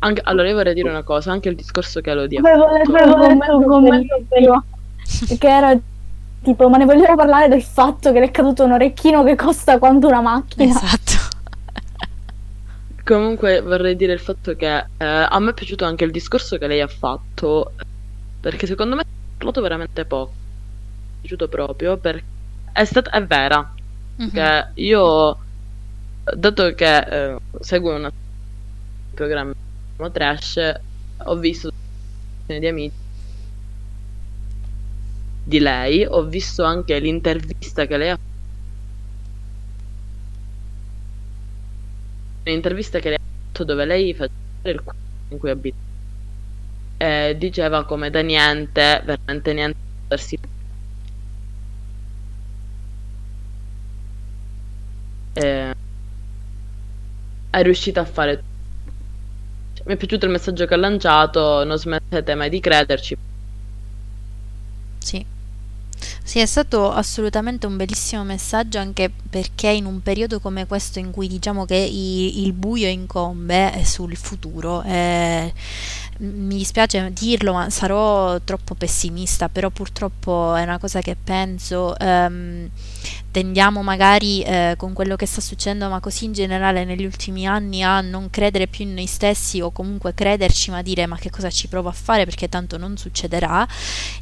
[0.00, 3.56] Anche, allora, io vorrei dire una cosa: anche il discorso che Elodie ha Avevo letto
[3.56, 4.64] un commento, prima,
[5.38, 5.78] che era
[6.42, 9.78] tipo, ma ne vogliamo parlare del fatto che le è caduto un orecchino che costa
[9.78, 10.64] quanto una macchina?
[10.64, 11.32] Esatto.
[13.02, 16.66] Comunque, vorrei dire il fatto che eh, a me è piaciuto anche il discorso che
[16.66, 17.72] lei ha fatto,
[18.40, 19.06] perché secondo me ha
[19.36, 20.32] parlato veramente poco.
[20.32, 22.24] Mi è piaciuto proprio perché
[22.72, 23.72] è stata è vera.
[24.16, 24.30] Mhm.
[24.30, 25.38] Che io,
[26.36, 28.10] dato che eh, seguo un
[29.14, 29.54] programma
[30.10, 30.80] trash,
[31.18, 31.70] ho visto
[32.46, 33.02] di amici
[35.44, 38.18] di lei, ho visto anche l'intervista che lei ha
[42.46, 45.76] un'intervista che lei ha fatto dove lei faceva il quarto in cui abita.
[46.96, 49.76] E diceva come da niente, veramente niente,
[50.08, 50.38] potersi
[55.36, 55.74] e
[57.58, 58.42] è riuscita a fare
[59.72, 63.14] cioè, mi è piaciuto il messaggio che ha lanciato non smettete mai di crederci
[64.98, 65.24] Sì.
[66.22, 71.10] Sì, è stato assolutamente un bellissimo messaggio anche perché in un periodo come questo in
[71.10, 75.52] cui diciamo che i- il buio incombe eh, sul futuro, eh,
[76.18, 81.96] mi dispiace dirlo, ma sarò troppo pessimista, però purtroppo è una cosa che penso.
[81.98, 82.70] ehm,
[83.30, 87.82] tendiamo magari eh, con quello che sta succedendo, ma così in generale negli ultimi anni
[87.82, 91.50] a non credere più in noi stessi o comunque crederci, ma dire ma che cosa
[91.50, 93.66] ci provo a fare perché tanto non succederà.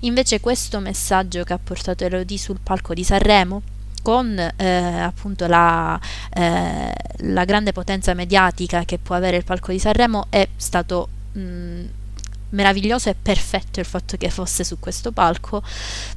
[0.00, 3.62] Invece questo messaggio che ha portato Elodie sul palco di Sanremo
[4.02, 5.98] con eh, appunto la,
[6.34, 11.84] eh, la grande potenza mediatica che può avere il palco di Sanremo è stato mh,
[12.50, 15.62] meraviglioso e perfetto il fatto che fosse su questo palco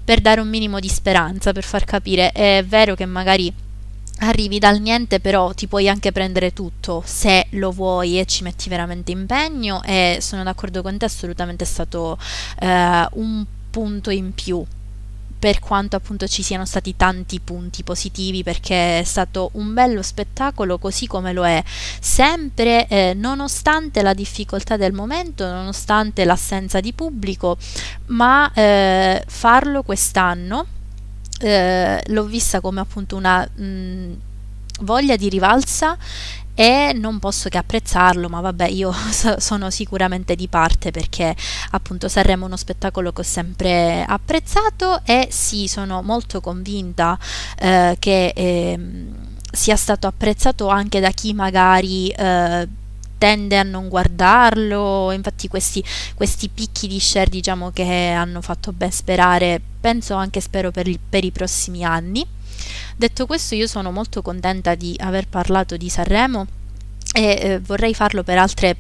[0.04, 2.32] per dare un minimo di speranza, per far capire.
[2.32, 3.54] È vero che magari
[4.20, 8.70] arrivi dal niente, però ti puoi anche prendere tutto se lo vuoi e ci metti
[8.70, 12.18] veramente impegno e sono d'accordo con te, assolutamente è stato
[12.60, 14.66] eh, un punto in più
[15.38, 20.78] per quanto appunto ci siano stati tanti punti positivi perché è stato un bello spettacolo
[20.78, 21.64] così come lo è
[22.00, 27.58] sempre eh, nonostante la difficoltà del momento nonostante l'assenza di pubblico
[28.08, 30.66] ma eh, farlo quest'anno
[31.40, 34.14] eh, l'ho vista come appunto una mh,
[34.82, 35.98] voglia di rivalsa
[36.56, 41.36] e non posso che apprezzarlo, ma vabbè, io so, sono sicuramente di parte perché
[41.72, 47.20] appunto Sanremo è uno spettacolo che ho sempre apprezzato e sì, sono molto convinta
[47.60, 48.80] eh, che eh,
[49.52, 52.68] sia stato apprezzato anche da chi magari eh,
[53.18, 55.84] tende a non guardarlo, infatti questi,
[56.16, 61.24] questi, picchi di share diciamo che hanno fatto ben sperare, penso anche spero per, per
[61.24, 62.26] i prossimi anni.
[62.96, 66.48] Detto questo io sono molto contenta di aver parlato di Sanremo
[67.14, 68.76] e eh, vorrei farlo per altre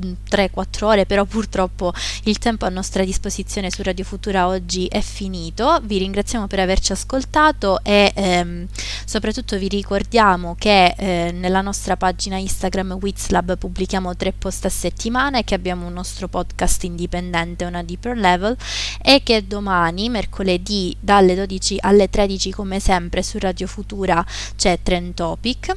[0.00, 1.92] 3-4 ore, però purtroppo
[2.24, 5.80] il tempo a nostra disposizione su Radio Futura oggi è finito.
[5.82, 8.66] Vi ringraziamo per averci ascoltato e ehm,
[9.04, 15.38] soprattutto vi ricordiamo che eh, nella nostra pagina Instagram Wizlab pubblichiamo tre post a settimana
[15.38, 18.56] e che abbiamo un nostro podcast indipendente, una Deeper Level
[19.02, 24.24] e che domani, mercoledì dalle 12 alle 13 come sempre su Radio Futura
[24.56, 25.76] c'è Trend Topic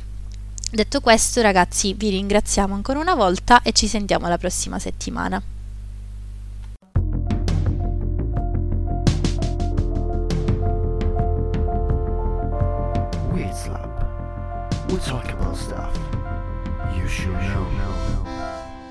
[0.69, 5.41] Detto questo, ragazzi, vi ringraziamo ancora una volta e ci sentiamo la prossima settimana.
[14.89, 15.93] We talk about stuff
[16.95, 17.96] you should know.